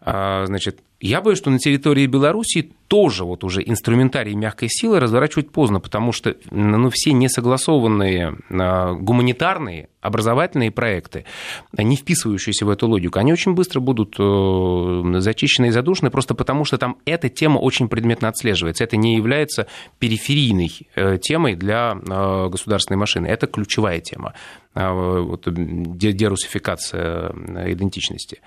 А, 0.00 0.44
значит, 0.44 0.80
я 1.02 1.20
боюсь, 1.20 1.38
что 1.38 1.50
на 1.50 1.58
территории 1.58 2.06
Беларуси 2.06 2.70
тоже 2.86 3.24
вот 3.24 3.42
уже 3.42 3.62
инструментарий 3.64 4.34
мягкой 4.34 4.68
силы 4.70 5.00
разворачивать 5.00 5.50
поздно, 5.50 5.80
потому 5.80 6.12
что 6.12 6.36
ну, 6.50 6.90
все 6.90 7.12
несогласованные 7.12 8.36
а, 8.50 8.92
гуманитарные, 8.92 9.88
образовательные 10.02 10.70
проекты, 10.70 11.24
не 11.72 11.96
вписывающиеся 11.96 12.66
в 12.66 12.70
эту 12.70 12.88
логику, 12.88 13.18
они 13.18 13.32
очень 13.32 13.54
быстро 13.54 13.80
будут 13.80 14.16
э, 14.18 15.20
зачищены 15.20 15.66
и 15.66 15.70
задушены, 15.70 16.10
просто 16.10 16.34
потому 16.34 16.64
что 16.64 16.76
там 16.76 16.98
эта 17.06 17.28
тема 17.28 17.58
очень 17.58 17.88
предметно 17.88 18.28
отслеживается. 18.28 18.84
Это 18.84 18.96
не 18.96 19.16
является 19.16 19.68
периферийной 20.00 20.70
э, 20.96 21.18
темой 21.18 21.54
для 21.54 21.94
э, 21.94 22.48
государственной 22.48 22.98
машины. 22.98 23.26
Это 23.26 23.46
ключевая 23.46 24.00
тема 24.00 24.34
вот, 24.74 25.46
дерусификация 25.46 27.28
идентичности. 27.72 28.40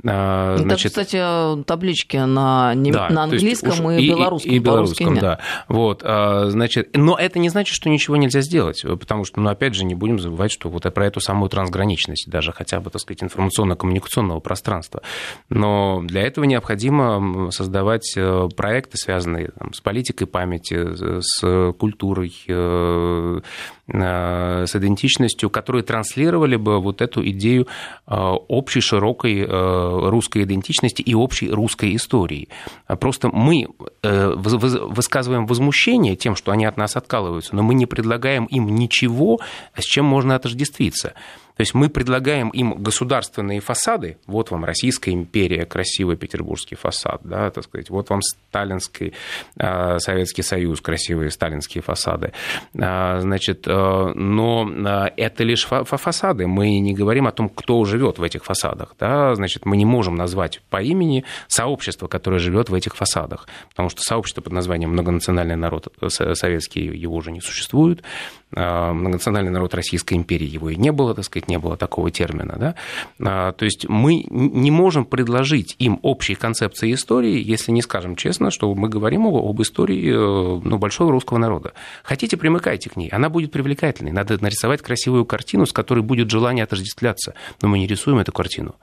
Значит, 0.00 0.94
Там, 0.94 1.04
кстати, 1.04 1.64
таблички 1.94 2.16
на, 2.16 2.74
не... 2.74 2.92
да, 2.92 3.08
на 3.08 3.24
английском 3.24 3.90
и, 3.90 4.02
и 4.02 4.08
белорусском. 4.08 4.52
И, 4.52 4.56
и 4.56 4.58
белорусском, 4.58 5.18
да. 5.18 5.38
Вот, 5.68 6.02
значит, 6.02 6.90
но 6.94 7.16
это 7.16 7.38
не 7.38 7.48
значит, 7.48 7.74
что 7.74 7.88
ничего 7.88 8.16
нельзя 8.16 8.40
сделать, 8.40 8.82
потому 8.82 9.24
что, 9.24 9.40
ну, 9.40 9.50
опять 9.50 9.74
же, 9.74 9.84
не 9.84 9.94
будем 9.94 10.18
забывать, 10.18 10.52
что 10.52 10.68
вот 10.68 10.84
про 10.94 11.06
эту 11.06 11.20
самую 11.20 11.48
трансграничность, 11.48 12.28
даже 12.28 12.52
хотя 12.52 12.80
бы, 12.80 12.90
так 12.90 13.00
сказать, 13.00 13.22
информационно-коммуникационного 13.22 14.40
пространства. 14.40 15.02
Но 15.48 16.02
для 16.04 16.22
этого 16.22 16.44
необходимо 16.44 17.50
создавать 17.50 18.12
э, 18.16 18.48
проекты, 18.54 18.98
связанные 18.98 19.50
там, 19.58 19.72
с 19.72 19.80
политикой 19.80 20.26
памяти, 20.26 21.20
с 21.20 21.72
культурой, 21.78 22.34
э, 22.48 23.40
Э, 23.83 23.83
с 23.86 24.70
идентичностью, 24.74 25.50
которые 25.50 25.82
транслировали 25.82 26.56
бы 26.56 26.80
вот 26.80 27.02
эту 27.02 27.28
идею 27.30 27.66
э, 28.06 28.14
общей 28.14 28.80
широкой 28.80 29.40
э, 29.40 30.08
русской 30.08 30.44
идентичности 30.44 31.02
и 31.02 31.14
общей 31.14 31.50
русской 31.50 31.94
истории. 31.94 32.48
Просто 33.00 33.28
мы 33.28 33.66
высказываем 34.02 35.46
возмущение 35.46 36.16
тем, 36.16 36.36
что 36.36 36.52
они 36.52 36.64
от 36.64 36.76
нас 36.76 36.96
откалываются, 36.96 37.54
но 37.54 37.62
мы 37.62 37.74
не 37.74 37.86
предлагаем 37.86 38.46
им 38.46 38.74
ничего, 38.74 39.40
с 39.76 39.84
чем 39.84 40.04
можно 40.04 40.34
отождествиться. 40.34 41.14
То 41.56 41.60
есть 41.60 41.74
мы 41.74 41.88
предлагаем 41.88 42.48
им 42.48 42.74
государственные 42.74 43.60
фасады. 43.60 44.18
Вот 44.26 44.50
вам 44.50 44.64
Российская 44.64 45.12
империя, 45.12 45.64
красивый 45.64 46.16
петербургский 46.16 46.74
фасад, 46.74 47.20
да, 47.22 47.50
так 47.50 47.64
сказать. 47.64 47.90
Вот 47.90 48.10
вам 48.10 48.22
сталинский 48.22 49.14
э, 49.56 49.98
Советский 49.98 50.42
Союз, 50.42 50.80
красивые 50.80 51.30
сталинские 51.30 51.82
фасады. 51.82 52.32
Э, 52.74 53.20
значит, 53.20 53.68
э, 53.68 54.12
но 54.14 54.68
это 55.16 55.44
лишь 55.44 55.66
фасады. 55.66 56.46
Мы 56.48 56.80
не 56.80 56.92
говорим 56.92 57.26
о 57.28 57.32
том, 57.32 57.48
кто 57.48 57.84
живет 57.84 58.18
в 58.18 58.22
этих 58.22 58.44
фасадах. 58.44 58.96
Да? 58.98 59.34
Значит, 59.36 59.64
мы 59.64 59.76
не 59.76 59.84
можем 59.84 60.16
назвать 60.16 60.60
по 60.70 60.82
имени 60.82 61.24
сообщество, 61.46 62.08
которое 62.08 62.38
живет 62.38 62.68
в 62.68 62.74
этих 62.74 62.96
фасадах. 62.96 63.46
Потому 63.70 63.90
что 63.90 64.02
сообщество 64.02 64.40
под 64.42 64.52
названием 64.52 64.90
многонациональный 64.90 65.56
народ 65.56 65.92
советский, 66.08 66.80
его 66.80 67.14
уже 67.14 67.30
не 67.30 67.40
существует. 67.40 68.02
Многонациональный 68.54 69.50
народ 69.50 69.74
Российской 69.74 70.14
империи, 70.14 70.46
его 70.46 70.70
и 70.70 70.76
не 70.76 70.92
было, 70.92 71.14
так 71.14 71.24
сказать 71.24 71.48
не 71.48 71.58
было 71.58 71.76
такого 71.76 72.10
термина. 72.10 72.56
Да? 72.58 72.74
А, 73.20 73.52
то 73.52 73.64
есть 73.64 73.88
мы 73.88 74.24
не 74.30 74.70
можем 74.70 75.04
предложить 75.04 75.74
им 75.78 75.98
общей 76.02 76.34
концепции 76.34 76.92
истории, 76.92 77.42
если 77.42 77.72
не 77.72 77.82
скажем 77.82 78.16
честно, 78.16 78.50
что 78.50 78.72
мы 78.74 78.88
говорим 78.88 79.26
об 79.26 79.62
истории 79.62 80.12
э, 80.12 80.60
ну, 80.64 80.78
большого 80.78 81.10
русского 81.10 81.38
народа. 81.38 81.72
Хотите, 82.02 82.36
примыкайте 82.36 82.90
к 82.90 82.96
ней, 82.96 83.08
она 83.08 83.28
будет 83.28 83.52
привлекательной. 83.52 84.12
Надо 84.12 84.40
нарисовать 84.42 84.82
красивую 84.82 85.24
картину, 85.24 85.66
с 85.66 85.72
которой 85.72 86.00
будет 86.00 86.30
желание 86.30 86.64
отождествляться, 86.64 87.34
но 87.62 87.68
мы 87.68 87.78
не 87.78 87.86
рисуем 87.86 88.18
эту 88.18 88.32
картину. 88.32 88.76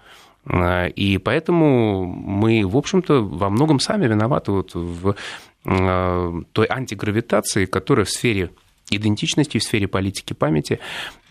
А, 0.45 0.87
и 0.87 1.17
поэтому 1.17 2.05
мы, 2.05 2.65
в 2.65 2.75
общем-то, 2.75 3.21
во 3.21 3.49
многом 3.49 3.79
сами 3.79 4.07
виноваты 4.07 4.51
вот 4.51 4.71
в 4.73 5.15
той 5.63 6.67
антигравитации, 6.67 7.65
которая 7.65 8.05
в 8.05 8.09
сфере 8.09 8.49
идентичности 8.91 9.57
в 9.57 9.63
сфере 9.63 9.87
политики 9.87 10.33
памяти 10.33 10.79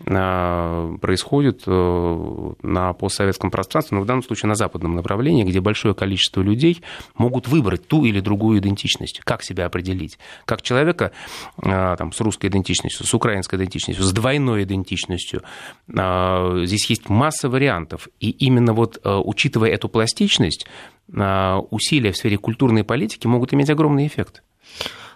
а, 0.05 0.95
происходит 0.97 1.63
э, 1.67 2.53
на 2.63 2.93
постсоветском 2.93 3.51
пространстве, 3.51 3.97
но 3.97 4.03
в 4.03 4.07
данном 4.07 4.23
случае 4.23 4.49
на 4.49 4.55
западном 4.55 4.95
направлении, 4.95 5.43
где 5.43 5.61
большое 5.61 5.93
количество 5.93 6.41
людей 6.41 6.81
могут 7.15 7.47
выбрать 7.47 7.87
ту 7.87 8.05
или 8.05 8.19
другую 8.19 8.59
идентичность, 8.59 9.21
как 9.23 9.43
себя 9.43 9.65
определить. 9.65 10.17
Как 10.45 10.61
человека 10.61 11.11
а, 11.57 11.95
там, 11.95 12.11
с 12.11 12.19
русской 12.19 12.47
идентичностью, 12.47 13.05
с 13.05 13.13
украинской 13.13 13.55
идентичностью, 13.55 14.03
с 14.03 14.11
двойной 14.11 14.63
идентичностью. 14.63 15.43
Здесь 15.87 16.89
есть 16.89 17.09
масса 17.09 17.49
вариантов. 17.49 18.09
И 18.19 18.29
именно 18.29 18.73
вот 18.73 18.99
э, 19.03 19.15
учитывая 19.15 19.69
эту 19.69 19.89
пластичность, 19.89 20.65
усилия 21.07 22.11
в 22.11 22.17
сфере 22.17 22.37
культурной 22.37 22.83
политики 22.83 23.27
могут 23.27 23.53
иметь 23.53 23.69
огромный 23.69 24.07
эффект. 24.07 24.43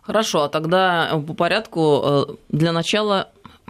Хорошо, 0.06 0.44
а 0.44 0.50
тогда 0.50 1.10
э, 1.12 1.20
по 1.20 1.34
порядку 1.34 2.02
э, 2.04 2.26
для 2.50 2.72
начала 2.72 3.30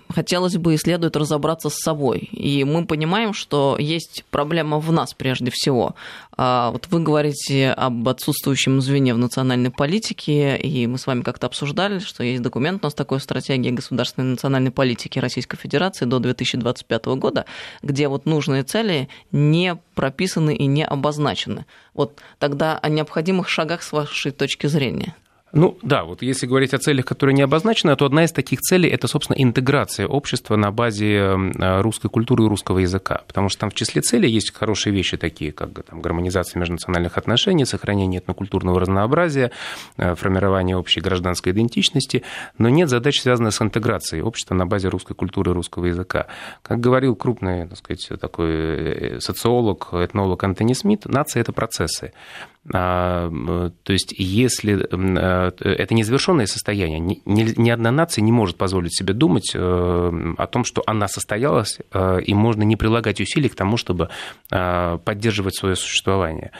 хотелось 0.09 0.57
бы 0.57 0.73
и 0.73 0.77
следует 0.77 1.15
разобраться 1.15 1.69
с 1.69 1.79
собой. 1.79 2.19
И 2.31 2.63
мы 2.65 2.85
понимаем, 2.85 3.33
что 3.33 3.77
есть 3.79 4.25
проблема 4.31 4.79
в 4.79 4.91
нас 4.91 5.13
прежде 5.13 5.49
всего. 5.51 5.95
А 6.37 6.71
вот 6.71 6.87
вы 6.91 6.99
говорите 6.99 7.71
об 7.71 8.07
отсутствующем 8.07 8.81
звене 8.81 9.13
в 9.13 9.17
национальной 9.17 9.71
политике, 9.71 10.57
и 10.57 10.85
мы 10.87 10.97
с 10.97 11.07
вами 11.07 11.21
как-то 11.21 11.47
обсуждали, 11.47 11.99
что 11.99 12.23
есть 12.23 12.41
документ 12.41 12.83
у 12.83 12.87
нас 12.87 12.93
такой 12.93 13.21
стратегия 13.21 13.71
государственной 13.71 14.27
национальной 14.27 14.71
политики 14.71 15.17
Российской 15.19 15.57
Федерации 15.57 16.05
до 16.05 16.19
2025 16.19 17.05
года, 17.05 17.45
где 17.81 18.09
вот 18.09 18.25
нужные 18.25 18.63
цели 18.63 19.07
не 19.31 19.77
прописаны 19.95 20.53
и 20.53 20.65
не 20.65 20.85
обозначены. 20.85 21.65
Вот 21.93 22.19
тогда 22.39 22.77
о 22.77 22.89
необходимых 22.89 23.47
шагах 23.47 23.81
с 23.81 23.93
вашей 23.93 24.31
точки 24.31 24.67
зрения. 24.67 25.15
Ну 25.55 25.77
да, 25.81 26.03
вот 26.03 26.21
если 26.21 26.47
говорить 26.47 26.73
о 26.73 26.79
целях, 26.79 27.05
которые 27.05 27.33
не 27.33 27.41
обозначены, 27.41 27.95
то 27.95 28.05
одна 28.05 28.25
из 28.25 28.33
таких 28.33 28.59
целей 28.59 28.89
это, 28.89 29.07
собственно, 29.07 29.37
интеграция 29.41 30.05
общества 30.05 30.57
на 30.57 30.69
базе 30.69 31.15
э, 31.15 31.81
русской 31.81 32.09
культуры 32.09 32.43
и 32.43 32.47
русского 32.49 32.79
языка. 32.79 33.23
Потому 33.25 33.47
что 33.47 33.61
там 33.61 33.69
в 33.69 33.73
числе 33.73 34.01
целей 34.01 34.29
есть 34.29 34.53
хорошие 34.53 34.93
вещи, 34.93 35.15
такие 35.15 35.53
как 35.53 35.69
там, 35.85 36.01
гармонизация 36.01 36.59
межнациональных 36.59 37.17
отношений, 37.17 37.63
сохранение 37.63 38.19
этнокультурного 38.19 38.81
разнообразия, 38.81 39.51
э, 39.95 40.13
формирование 40.15 40.75
общей 40.75 40.99
гражданской 40.99 41.53
идентичности, 41.53 42.23
но 42.57 42.67
нет 42.67 42.89
задач, 42.89 43.21
связанных 43.21 43.53
с 43.53 43.61
интеграцией 43.61 44.23
общества 44.23 44.55
на 44.55 44.65
базе 44.65 44.89
русской 44.89 45.13
культуры 45.13 45.51
и 45.51 45.53
русского 45.53 45.85
языка. 45.85 46.27
Как 46.63 46.81
говорил 46.81 47.15
крупный 47.15 47.65
так 47.69 47.77
сказать, 47.77 48.09
такой 48.19 48.51
э, 48.51 49.19
социолог, 49.21 49.93
этнолог 49.93 50.43
Антони 50.43 50.73
Смит, 50.73 51.05
нация– 51.05 51.39
это 51.41 51.53
процессы. 51.53 52.11
А, 52.73 53.29
то 53.83 53.93
есть, 53.93 54.13
если 54.17 54.87
э, 54.89 55.51
это 55.59 55.93
незавершенное 55.93 56.47
состояние, 56.47 56.99
ни 57.25 57.69
одна 57.69 57.91
нация 57.91 58.23
не 58.23 58.31
может 58.31 58.57
позволить 58.57 58.97
себе 58.97 59.13
думать 59.13 59.51
э, 59.53 59.59
о 59.59 60.47
том, 60.47 60.63
что 60.63 60.81
она 60.87 61.07
состоялась, 61.07 61.79
э, 61.93 62.21
и 62.21 62.33
можно 62.33 62.63
не 62.63 62.75
прилагать 62.75 63.21
усилий 63.21 63.49
к 63.49 63.55
тому, 63.55 63.77
чтобы 63.77 64.09
поддерживать 64.49 65.55
свое 65.55 65.75
существование. 65.75 66.51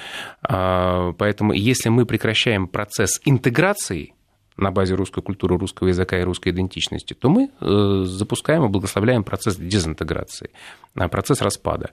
А, 0.44 1.13
поэтому, 1.13 1.54
если 1.54 1.89
мы 1.89 2.06
прекращаем 2.06 2.68
процесс 2.68 3.22
интеграции, 3.26 4.14
на 4.58 4.72
базе 4.72 4.96
русской 4.96 5.22
культуры, 5.22 5.58
русского 5.58 5.89
языка 5.89 6.18
и 6.18 6.24
русской 6.24 6.50
идентичности, 6.50 7.13
то 7.13 7.30
мы 7.30 7.50
э, 7.60 8.04
запускаем 8.06 8.65
и 8.65 8.70
благословляем 8.70 9.24
процесс 9.24 9.58
дезинтеграции, 9.58 10.50
а, 10.96 11.08
процесс 11.10 11.41
распада, 11.41 11.91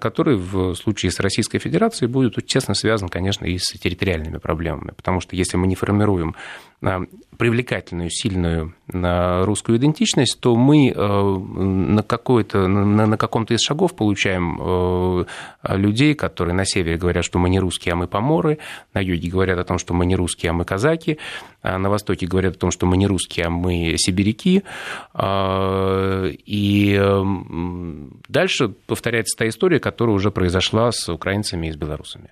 который 0.00 0.36
в 0.36 0.74
случае 0.74 1.10
с 1.10 1.18
Российской 1.20 1.58
Федерацией 1.58 2.08
будет 2.08 2.36
тесно 2.46 2.74
связан, 2.74 3.08
конечно, 3.08 3.44
и 3.44 3.58
с 3.58 3.72
территориальными 3.72 4.38
проблемами. 4.38 4.92
Потому 4.96 5.20
что 5.20 5.34
если 5.34 5.56
мы 5.56 5.66
не 5.66 5.74
формируем 5.74 6.36
привлекательную, 6.80 8.10
сильную 8.10 8.74
русскую 8.88 9.78
идентичность, 9.78 10.38
то 10.40 10.54
мы 10.56 10.92
на, 10.92 12.02
какой-то, 12.02 12.66
на, 12.68 13.06
на 13.06 13.16
каком-то 13.16 13.54
из 13.54 13.60
шагов 13.60 13.94
получаем 13.96 15.26
людей, 15.62 16.14
которые 16.14 16.54
на 16.54 16.64
севере 16.64 16.96
говорят, 16.96 17.24
что 17.24 17.38
мы 17.38 17.50
не 17.50 17.58
русские, 17.60 17.92
а 17.94 17.96
мы 17.96 18.06
поморы, 18.06 18.58
на 18.94 19.00
юге 19.00 19.30
говорят 19.30 19.58
о 19.58 19.64
том, 19.64 19.78
что 19.78 19.94
мы 19.94 20.06
не 20.06 20.16
русские, 20.16 20.50
а 20.50 20.52
мы 20.52 20.64
казаки, 20.64 21.18
а 21.62 21.78
на 21.78 21.90
востоке 21.90 22.26
говорят 22.26 22.56
о 22.56 22.58
том, 22.58 22.70
что 22.70 22.86
мы 22.86 22.96
не 22.96 23.06
русские, 23.06 23.46
а 23.46 23.50
мы 23.50 23.94
сибиряки. 23.96 24.62
И 26.46 27.12
дальше 28.28 28.68
повторяется 28.86 29.36
та 29.38 29.48
история, 29.48 29.80
которая 29.80 30.14
уже 30.14 30.30
произошла 30.30 30.92
с 30.92 31.08
украинцами 31.08 31.68
и 31.68 31.72
с 31.72 31.76
белорусами. 31.76 32.30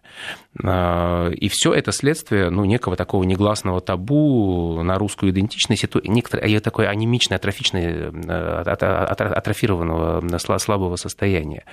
И 0.57 1.49
все 1.51 1.73
это 1.73 1.93
следствие 1.93 2.51
ну, 2.51 2.65
некого 2.65 2.97
такого 2.97 3.25
негласного 3.25 3.81
табу 3.81 4.34
на 4.83 4.99
русскую 4.99 5.33
идентичность, 5.33 5.85
это 5.85 6.01
некоторое 6.05 6.61
такое 6.61 6.89
анемичное, 6.89 7.39
атрофичное, 7.39 8.11
атрофированного, 8.11 10.59
слабого 10.59 10.97
состояния. 10.97 11.65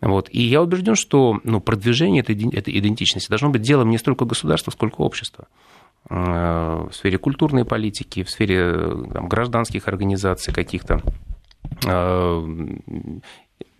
Вот. 0.00 0.28
И 0.30 0.42
я 0.42 0.62
убежден, 0.62 0.94
что 0.94 1.40
ну, 1.44 1.60
продвижение 1.60 2.22
этой 2.22 2.78
идентичности 2.78 3.28
должно 3.28 3.50
быть 3.50 3.60
делом 3.62 3.90
не 3.90 3.98
столько 3.98 4.24
государства, 4.24 4.70
сколько 4.70 5.02
общества 5.02 5.48
в 6.08 6.90
сфере 6.92 7.18
культурной 7.18 7.64
политики, 7.64 8.22
в 8.22 8.30
сфере 8.30 8.72
там, 9.12 9.28
гражданских 9.28 9.88
организаций 9.88 10.54
каких-то 10.54 11.02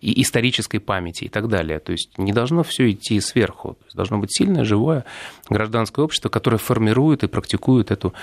и 0.01 0.21
исторической 0.21 0.79
памяти 0.79 1.25
и 1.25 1.29
так 1.29 1.47
далее. 1.47 1.79
То 1.79 1.91
есть 1.91 2.17
не 2.17 2.31
должно 2.31 2.63
все 2.63 2.89
идти 2.91 3.19
сверху. 3.19 3.77
должно 3.93 4.17
быть 4.17 4.31
сильное, 4.31 4.63
живое 4.63 5.05
гражданское 5.49 6.03
общество, 6.03 6.29
которое 6.29 6.57
формирует 6.57 7.23
и 7.23 7.27
практикует 7.27 7.91
эту, 7.91 8.13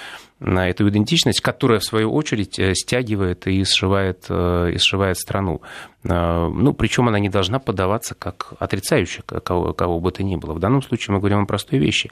эту 0.41 0.89
идентичность, 0.89 1.41
которая, 1.41 1.81
в 1.81 1.85
свою 1.85 2.13
очередь, 2.15 2.59
э, 2.59 2.75
стягивает 2.75 3.47
и 3.47 3.63
сшивает, 3.65 4.27
э, 4.29 4.73
и 4.75 4.79
сшивает 4.79 5.19
страну. 5.19 5.61
Э, 6.05 6.49
ну, 6.49 6.73
причем 6.73 7.09
она 7.09 7.19
не 7.19 7.29
должна 7.29 7.59
подаваться 7.59 8.15
как 8.15 8.55
отрицающая 8.59 9.23
кого, 9.23 9.75
кого 9.75 10.01
бы 10.01 10.11
то 10.13 10.23
ни 10.23 10.37
было. 10.37 10.55
В 10.55 10.61
данном 10.61 10.83
случае 10.83 11.15
мы 11.15 11.21
говорим 11.21 11.41
о 11.41 11.47
простой 11.47 11.79
вещи, 11.79 12.11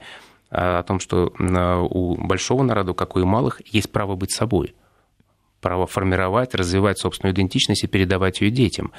о 0.50 0.83
том, 0.83 1.00
что 1.00 1.33
у 1.90 2.14
большого 2.16 2.62
народа, 2.62 2.92
как 2.92 3.16
и 3.16 3.20
у 3.20 3.27
малых, 3.27 3.61
есть 3.66 3.90
право 3.90 4.14
быть 4.14 4.33
собой– 4.33 4.74
право 5.64 5.87
формировать, 5.87 6.55
развивать 6.55 6.98
собственную 6.98 7.35
идентичность 7.35 7.85
и 7.85 7.87
передавать 7.87 8.42
ее 8.42 8.50
детям. 8.50 8.92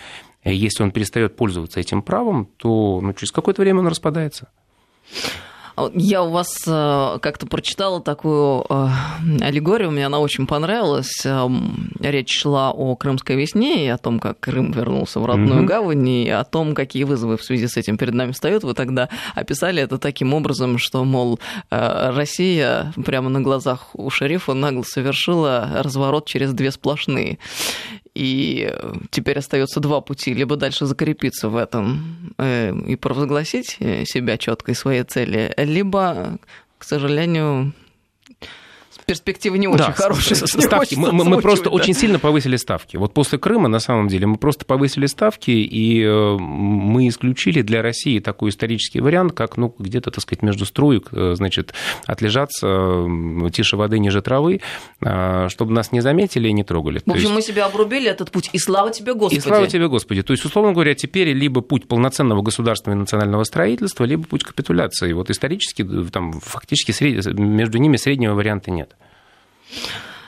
Если 0.43 0.81
он 0.81 0.89
перестает 0.89 1.35
пользоваться 1.35 1.79
этим 1.79 2.01
правом, 2.01 2.47
то 2.57 3.01
ну, 3.01 3.13
через 3.13 3.31
какое-то 3.31 3.61
время 3.61 3.81
он 3.81 3.87
распадается. 3.87 4.49
Я 5.93 6.23
у 6.23 6.29
вас 6.29 6.63
э, 6.65 7.17
как-то 7.21 7.47
прочитала 7.47 8.01
такую 8.01 8.65
э, 8.69 8.87
аллегорию, 9.41 9.91
мне 9.91 10.05
она 10.05 10.19
очень 10.19 10.47
понравилась. 10.47 11.25
Эм, 11.25 11.91
речь 11.99 12.31
шла 12.39 12.71
о 12.71 12.95
Крымской 12.95 13.35
весне 13.35 13.85
и 13.85 13.89
о 13.89 13.97
том, 13.97 14.19
как 14.19 14.39
Крым 14.39 14.71
вернулся 14.71 15.19
в 15.19 15.25
родную 15.25 15.63
mm 15.63 15.65
гавань, 15.65 16.07
и 16.07 16.29
о 16.29 16.43
том, 16.45 16.75
какие 16.75 17.03
вызовы 17.03 17.37
в 17.37 17.43
связи 17.43 17.67
с 17.67 17.75
этим 17.75 17.97
перед 17.97 18.13
нами 18.13 18.31
встают. 18.31 18.63
Вы 18.63 18.73
тогда 18.73 19.09
описали 19.33 19.81
это 19.81 19.97
таким 19.97 20.33
образом, 20.33 20.77
что, 20.77 21.03
мол, 21.03 21.39
э, 21.69 22.11
Россия 22.11 22.93
прямо 23.05 23.29
на 23.29 23.41
глазах 23.41 23.89
у 23.93 24.09
шерифа 24.09 24.53
нагло 24.53 24.83
совершила 24.83 25.69
разворот 25.81 26.25
через 26.25 26.53
две 26.53 26.71
сплошные. 26.71 27.37
И 28.15 28.73
теперь 29.11 29.39
остается 29.39 29.79
два 29.81 29.99
пути. 30.01 30.33
Либо 30.33 30.55
дальше 30.55 30.85
закрепиться 30.85 31.49
в 31.49 31.57
этом 31.57 32.33
и 32.39 32.95
провозгласить 32.95 33.77
себя 34.05 34.37
четкой 34.37 34.73
своей 34.73 35.03
цели, 35.03 35.53
либо, 35.57 36.39
к 36.77 36.83
сожалению, 36.85 37.73
перспективы 39.05 39.57
не 39.57 39.67
очень 39.67 39.85
да, 39.85 39.91
хорошие. 39.93 40.35
Ставки. 40.47 40.95
Мы, 40.95 41.11
мы 41.11 41.41
просто 41.41 41.65
да. 41.65 41.71
очень 41.71 41.93
сильно 41.93 42.19
повысили 42.19 42.55
ставки. 42.57 42.97
Вот 42.97 43.13
после 43.13 43.37
Крыма, 43.37 43.67
на 43.67 43.79
самом 43.79 44.07
деле, 44.07 44.27
мы 44.27 44.37
просто 44.37 44.65
повысили 44.65 45.05
ставки, 45.05 45.51
и 45.51 46.03
э, 46.03 46.37
мы 46.37 47.07
исключили 47.07 47.61
для 47.61 47.81
России 47.81 48.19
такой 48.19 48.49
исторический 48.49 48.99
вариант, 48.99 49.33
как 49.33 49.57
ну, 49.57 49.73
где-то, 49.77 50.11
так 50.11 50.21
сказать, 50.21 50.41
между 50.41 50.65
струек, 50.65 51.09
э, 51.11 51.33
значит, 51.35 51.73
отлежаться 52.05 53.07
тише 53.51 53.77
воды, 53.77 53.99
ниже 53.99 54.21
травы, 54.21 54.61
э, 55.01 55.47
чтобы 55.49 55.73
нас 55.73 55.91
не 55.91 56.01
заметили 56.01 56.49
и 56.49 56.53
не 56.53 56.63
трогали. 56.63 57.01
В 57.05 57.11
общем, 57.11 57.23
есть... 57.23 57.35
мы 57.35 57.41
себя 57.41 57.65
обрубили 57.65 58.09
этот 58.09 58.31
путь, 58.31 58.49
и 58.53 58.59
слава 58.59 58.91
тебе, 58.91 59.13
Господи. 59.13 59.39
И 59.39 59.41
слава 59.41 59.67
тебе, 59.67 59.87
Господи. 59.87 60.23
То 60.23 60.33
есть, 60.33 60.45
условно 60.45 60.73
говоря, 60.73 60.95
теперь 60.95 61.29
либо 61.29 61.61
путь 61.61 61.87
полноценного 61.87 62.41
государственного 62.41 62.97
и 62.97 63.01
национального 63.01 63.43
строительства, 63.43 64.03
либо 64.05 64.23
путь 64.23 64.43
капитуляции. 64.43 65.13
Вот 65.13 65.29
исторически, 65.29 65.85
там, 66.11 66.39
фактически 66.41 66.93
между 67.39 67.77
ними 67.77 67.97
среднего 67.97 68.33
варианта 68.33 68.71
нет. 68.71 68.94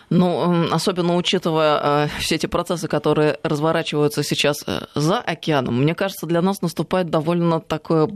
Ну, 0.10 0.72
особенно 0.72 1.18
учитывая 1.18 2.06
э, 2.06 2.08
все 2.20 2.36
эти 2.36 2.46
процессы, 2.46 2.88
которые 2.88 3.40
разворачиваются 3.44 4.24
сейчас 4.24 4.64
э, 4.66 4.86
за 4.96 5.20
океаном, 5.20 5.82
мне 5.82 5.96
кажется, 5.96 6.26
для 6.26 6.42
нас 6.42 6.62
наступает 6.62 7.10
довольно 7.10 7.60
такое 7.60 8.08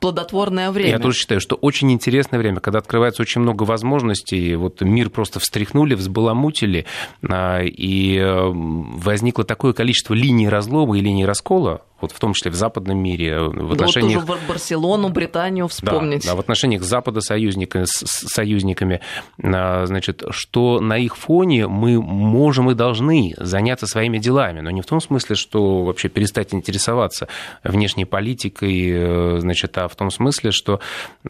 плодотворное 0.00 0.70
время. 0.70 0.90
Я 0.90 0.98
тоже 0.98 1.18
считаю, 1.18 1.40
что 1.40 1.56
очень 1.56 1.90
интересное 1.92 2.38
время, 2.38 2.60
когда 2.60 2.78
открывается 2.78 3.22
очень 3.22 3.40
много 3.40 3.64
возможностей. 3.64 4.54
Вот 4.54 4.80
мир 4.80 5.10
просто 5.10 5.40
встряхнули, 5.40 5.94
взбаламутили, 5.94 6.86
а, 7.28 7.60
и 7.62 8.16
э, 8.16 8.50
возникло 8.52 9.44
такое 9.44 9.72
количество 9.72 10.14
линий 10.14 10.48
разлома 10.48 10.96
и 10.96 11.00
линий 11.00 11.26
раскола 11.26 11.82
вот 12.04 12.12
в 12.12 12.18
том 12.18 12.32
числе 12.34 12.50
в 12.50 12.54
западном 12.54 12.98
мире, 12.98 13.40
в 13.40 13.72
отношениях... 13.72 14.20
Да, 14.20 14.26
вот 14.26 14.34
тоже 14.34 14.48
Барселону, 14.48 15.08
Британию 15.08 15.68
вспомнить. 15.68 16.24
Да, 16.24 16.30
да 16.30 16.36
в 16.36 16.40
отношениях 16.40 16.82
с 16.82 16.86
Запада 16.86 17.20
союзниками, 17.20 17.84
с 17.84 18.28
союзниками, 18.32 19.00
а, 19.42 19.86
значит, 19.86 20.22
что 20.30 20.80
на 20.80 20.98
их 20.98 21.16
фоне 21.16 21.66
мы 21.66 22.00
можем 22.00 22.70
и 22.70 22.74
должны 22.74 23.34
заняться 23.38 23.86
своими 23.86 24.18
делами, 24.18 24.60
но 24.60 24.70
не 24.70 24.82
в 24.82 24.86
том 24.86 25.00
смысле, 25.00 25.36
что 25.36 25.84
вообще 25.84 26.08
перестать 26.08 26.54
интересоваться 26.54 27.28
внешней 27.62 28.04
политикой, 28.04 28.90
э, 28.90 29.38
значит, 29.40 29.76
а 29.78 29.88
в 29.88 29.96
том 29.96 30.10
смысле, 30.10 30.50
что, 30.50 30.80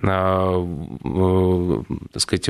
а, 0.02 0.64
э, 1.04 1.94
так 2.12 2.22
сказать, 2.22 2.48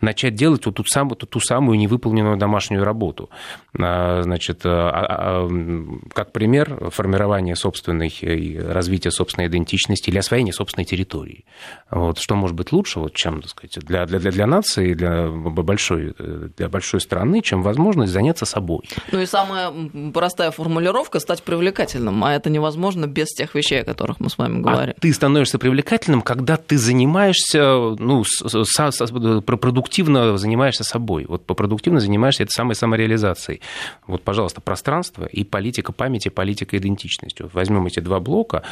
начать 0.00 0.34
делать 0.34 0.66
вот 0.66 0.76
ту 0.76 0.84
самую, 0.84 1.16
ту 1.16 1.40
самую 1.40 1.78
невыполненную 1.78 2.36
домашнюю 2.36 2.84
работу. 2.84 3.30
А, 3.78 4.22
значит, 4.22 4.62
как 4.62 6.32
пример 6.32 6.90
формирования 6.90 7.45
формирования 7.46 7.56
собственной 7.56 8.08
и 8.08 8.58
развития 8.58 9.10
собственной 9.10 9.48
идентичности 9.48 10.10
или 10.10 10.18
освоения 10.18 10.52
собственной 10.52 10.84
территории. 10.84 11.44
Вот, 11.90 12.18
что 12.18 12.34
может 12.34 12.56
быть 12.56 12.72
лучше, 12.72 13.00
вот, 13.00 13.14
чем 13.14 13.42
так 13.42 13.50
сказать, 13.50 13.78
для, 13.84 14.06
для, 14.06 14.18
для 14.18 14.46
нации, 14.46 14.94
для 14.94 15.28
большой, 15.28 16.14
для 16.56 16.68
большой 16.68 17.00
страны, 17.00 17.42
чем 17.42 17.62
возможность 17.62 18.12
заняться 18.12 18.46
собой. 18.46 18.88
Ну 19.12 19.20
и 19.20 19.26
самая 19.26 19.72
простая 20.12 20.50
формулировка– 20.50 21.20
стать 21.20 21.42
привлекательным, 21.42 22.24
а 22.24 22.34
это 22.34 22.50
невозможно 22.50 23.06
без 23.06 23.28
тех 23.28 23.54
вещей, 23.54 23.82
о 23.82 23.84
которых 23.84 24.20
мы 24.20 24.30
с 24.30 24.38
вами 24.38 24.60
говорим. 24.60 24.94
А 24.96 25.00
ты 25.00 25.12
становишься 25.12 25.58
привлекательным, 25.58 26.22
когда 26.22 26.56
ты 26.56 26.78
занимаешься, 26.78 27.96
ну, 27.98 28.24
со, 28.24 28.90
со, 28.90 29.06
продуктивно 29.06 30.38
занимаешься 30.38 30.84
собой. 30.84 31.26
Вот 31.28 31.44
продуктивно 31.46 32.00
занимаешься 32.00 32.42
этой 32.42 32.52
самой 32.52 32.74
самореализацией. 32.74 33.60
Вот, 34.06 34.22
пожалуйста, 34.22 34.60
пространство 34.60 35.24
и 35.24 35.44
политика 35.44 35.92
памяти, 35.92 36.28
политика 36.28 36.76
идентичности 36.76 37.35
полностью. 37.36 37.50
Возьмем 37.52 37.86
эти 37.86 38.00
два 38.00 38.20
блока 38.20 38.62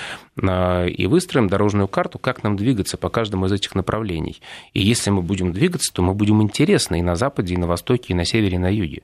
а, 0.43 0.87
и 0.87 1.07
выстроим 1.07 1.49
дорожную 1.49 1.89
карту, 1.89 2.19
как 2.19 2.43
нам 2.43 2.57
двигаться 2.57 2.97
по 2.97 3.09
каждому 3.09 3.47
из 3.47 3.53
этих 3.53 3.75
направлений. 3.75 4.41
И 4.73 4.81
если 4.81 5.11
мы 5.11 5.23
будем 5.23 5.53
двигаться, 5.53 5.93
то 5.93 6.03
мы 6.03 6.15
будем 6.15 6.43
интересны 6.43 7.01
и 7.01 7.03
на 7.03 7.17
Западе, 7.17 7.55
и 7.55 7.59
на 7.59 7.67
Востоке, 7.67 8.07
и 8.09 8.15
на 8.15 8.25
Севере, 8.25 8.57
и 8.57 8.59
на 8.59 8.73
Юге. 8.73 9.03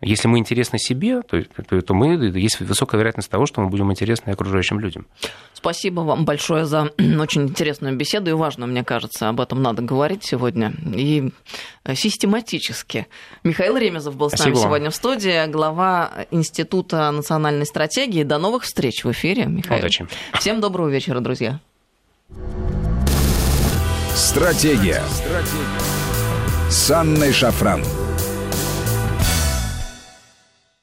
Если 0.00 0.28
мы 0.28 0.38
интересны 0.38 0.78
себе, 0.78 1.22
то, 1.22 1.42
то, 1.42 1.80
то 1.80 1.94
мы, 1.94 2.14
есть 2.38 2.60
высокая 2.60 2.98
вероятность 2.98 3.30
того, 3.30 3.46
что 3.46 3.60
мы 3.62 3.68
будем 3.68 3.90
интересны 3.90 4.30
окружающим 4.30 4.78
людям. 4.78 5.06
Спасибо 5.54 6.00
вам 6.00 6.24
большое 6.24 6.66
за 6.66 6.90
очень 6.98 7.42
интересную 7.44 7.96
беседу 7.96 8.30
и 8.30 8.34
важную, 8.34 8.70
мне 8.70 8.84
кажется, 8.84 9.28
об 9.28 9.40
этом 9.40 9.62
надо 9.62 9.82
говорить 9.82 10.24
сегодня 10.24 10.74
и 10.94 11.30
систематически. 11.94 13.06
Михаил 13.44 13.76
Ремезов 13.76 14.16
был 14.16 14.28
с 14.28 14.34
Спасибо 14.34 14.48
нами 14.48 14.54
вам. 14.56 14.64
сегодня 14.64 14.90
в 14.90 14.94
студии, 14.94 15.50
глава 15.50 16.26
Института 16.30 17.10
национальной 17.10 17.66
стратегии. 17.66 18.24
До 18.24 18.38
новых 18.38 18.64
встреч 18.64 19.04
в 19.04 19.12
эфире, 19.12 19.46
Михаил. 19.46 19.80
Удачи. 19.80 20.06
Всем 20.34 20.60
доброго 20.60 20.88
вечера, 20.88 21.20
друзья. 21.20 21.60
Стратегия. 24.14 25.02
Стратегия. 25.10 26.04
С 26.68 26.90
Анной 26.90 27.32
Шафран. 27.32 27.82